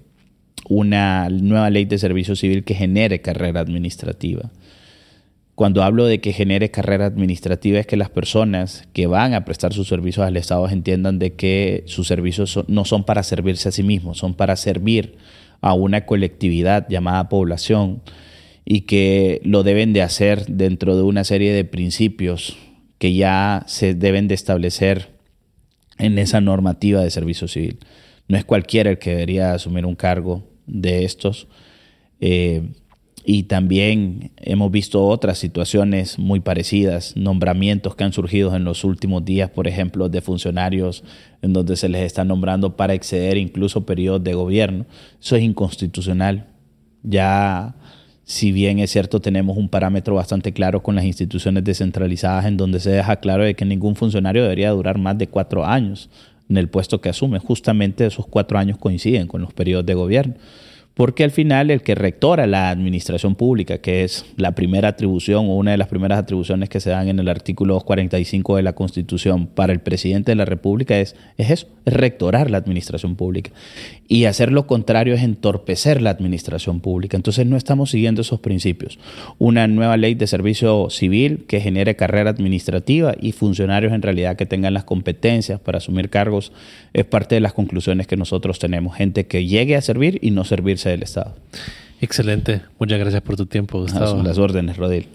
una 0.68 1.28
nueva 1.28 1.70
ley 1.70 1.86
de 1.86 1.98
servicio 1.98 2.36
civil 2.36 2.62
que 2.62 2.74
genere 2.74 3.20
carrera 3.20 3.60
administrativa. 3.60 4.50
Cuando 5.56 5.82
hablo 5.82 6.04
de 6.04 6.20
que 6.20 6.34
genere 6.34 6.70
carrera 6.70 7.06
administrativa 7.06 7.80
es 7.80 7.86
que 7.86 7.96
las 7.96 8.10
personas 8.10 8.86
que 8.92 9.06
van 9.06 9.32
a 9.32 9.46
prestar 9.46 9.72
sus 9.72 9.88
servicios 9.88 10.26
al 10.26 10.36
Estado 10.36 10.68
entiendan 10.68 11.18
de 11.18 11.32
que 11.32 11.82
sus 11.86 12.06
servicios 12.06 12.62
no 12.68 12.84
son 12.84 13.04
para 13.04 13.22
servirse 13.22 13.70
a 13.70 13.72
sí 13.72 13.82
mismos, 13.82 14.18
son 14.18 14.34
para 14.34 14.54
servir 14.56 15.16
a 15.62 15.72
una 15.72 16.04
colectividad 16.04 16.86
llamada 16.90 17.30
población 17.30 18.02
y 18.66 18.82
que 18.82 19.40
lo 19.44 19.62
deben 19.62 19.94
de 19.94 20.02
hacer 20.02 20.44
dentro 20.44 20.94
de 20.94 21.02
una 21.02 21.24
serie 21.24 21.54
de 21.54 21.64
principios 21.64 22.58
que 22.98 23.14
ya 23.14 23.64
se 23.66 23.94
deben 23.94 24.28
de 24.28 24.34
establecer 24.34 25.08
en 25.96 26.18
esa 26.18 26.42
normativa 26.42 27.00
de 27.00 27.10
servicio 27.10 27.48
civil. 27.48 27.78
No 28.28 28.36
es 28.36 28.44
cualquiera 28.44 28.90
el 28.90 28.98
que 28.98 29.12
debería 29.12 29.54
asumir 29.54 29.86
un 29.86 29.94
cargo 29.94 30.46
de 30.66 31.06
estos. 31.06 31.48
Eh, 32.20 32.72
y 33.28 33.42
también 33.42 34.30
hemos 34.36 34.70
visto 34.70 35.04
otras 35.04 35.38
situaciones 35.38 36.16
muy 36.16 36.38
parecidas, 36.38 37.16
nombramientos 37.16 37.96
que 37.96 38.04
han 38.04 38.12
surgido 38.12 38.54
en 38.54 38.62
los 38.62 38.84
últimos 38.84 39.24
días, 39.24 39.50
por 39.50 39.66
ejemplo, 39.66 40.08
de 40.08 40.20
funcionarios 40.20 41.02
en 41.42 41.52
donde 41.52 41.74
se 41.74 41.88
les 41.88 42.02
está 42.02 42.24
nombrando 42.24 42.76
para 42.76 42.94
exceder 42.94 43.36
incluso 43.36 43.84
periodos 43.84 44.22
de 44.22 44.34
gobierno. 44.34 44.86
Eso 45.20 45.34
es 45.34 45.42
inconstitucional. 45.42 46.46
Ya, 47.02 47.74
si 48.22 48.52
bien 48.52 48.78
es 48.78 48.92
cierto, 48.92 49.18
tenemos 49.18 49.56
un 49.56 49.68
parámetro 49.68 50.14
bastante 50.14 50.52
claro 50.52 50.84
con 50.84 50.94
las 50.94 51.04
instituciones 51.04 51.64
descentralizadas 51.64 52.44
en 52.44 52.56
donde 52.56 52.78
se 52.78 52.90
deja 52.90 53.16
claro 53.16 53.42
de 53.42 53.56
que 53.56 53.64
ningún 53.64 53.96
funcionario 53.96 54.44
debería 54.44 54.70
durar 54.70 54.98
más 54.98 55.18
de 55.18 55.26
cuatro 55.26 55.66
años 55.66 56.10
en 56.48 56.58
el 56.58 56.68
puesto 56.68 57.00
que 57.00 57.08
asume. 57.08 57.40
Justamente 57.40 58.06
esos 58.06 58.28
cuatro 58.28 58.56
años 58.56 58.78
coinciden 58.78 59.26
con 59.26 59.40
los 59.40 59.52
periodos 59.52 59.84
de 59.84 59.94
gobierno 59.94 60.34
porque 60.96 61.24
al 61.24 61.30
final 61.30 61.70
el 61.70 61.82
que 61.82 61.94
rectora 61.94 62.46
la 62.46 62.70
administración 62.70 63.34
pública, 63.34 63.78
que 63.78 64.02
es 64.02 64.24
la 64.38 64.52
primera 64.52 64.88
atribución 64.88 65.44
o 65.44 65.56
una 65.56 65.72
de 65.72 65.76
las 65.76 65.88
primeras 65.88 66.18
atribuciones 66.18 66.70
que 66.70 66.80
se 66.80 66.88
dan 66.88 67.08
en 67.08 67.18
el 67.18 67.28
artículo 67.28 67.74
245 67.74 68.56
de 68.56 68.62
la 68.62 68.72
Constitución 68.72 69.46
para 69.46 69.74
el 69.74 69.80
presidente 69.80 70.30
de 70.30 70.36
la 70.36 70.46
República, 70.46 70.98
es, 70.98 71.14
es 71.36 71.50
eso, 71.50 71.66
es 71.84 71.92
rectorar 71.92 72.50
la 72.50 72.56
administración 72.56 73.14
pública. 73.14 73.50
Y 74.08 74.24
hacer 74.24 74.50
lo 74.50 74.66
contrario 74.66 75.12
es 75.12 75.22
entorpecer 75.22 76.00
la 76.00 76.08
administración 76.08 76.80
pública. 76.80 77.18
Entonces 77.18 77.44
no 77.44 77.58
estamos 77.58 77.90
siguiendo 77.90 78.22
esos 78.22 78.40
principios. 78.40 78.98
Una 79.36 79.66
nueva 79.66 79.98
ley 79.98 80.14
de 80.14 80.26
servicio 80.26 80.88
civil 80.88 81.44
que 81.46 81.60
genere 81.60 81.96
carrera 81.96 82.30
administrativa 82.30 83.14
y 83.20 83.32
funcionarios 83.32 83.92
en 83.92 84.00
realidad 84.00 84.36
que 84.36 84.46
tengan 84.46 84.72
las 84.72 84.84
competencias 84.84 85.60
para 85.60 85.76
asumir 85.76 86.08
cargos 86.08 86.52
es 86.94 87.04
parte 87.04 87.34
de 87.34 87.42
las 87.42 87.52
conclusiones 87.52 88.06
que 88.06 88.16
nosotros 88.16 88.58
tenemos. 88.58 88.96
Gente 88.96 89.26
que 89.26 89.44
llegue 89.44 89.76
a 89.76 89.82
servir 89.82 90.18
y 90.22 90.30
no 90.30 90.44
servirse 90.44 90.85
del 90.90 91.02
Estado. 91.02 91.34
Excelente. 92.00 92.62
Muchas 92.78 92.98
gracias 92.98 93.22
por 93.22 93.36
tu 93.36 93.46
tiempo, 93.46 93.80
Gustavo. 93.80 94.22
las 94.22 94.38
órdenes, 94.38 94.76
Rodil. 94.76 95.08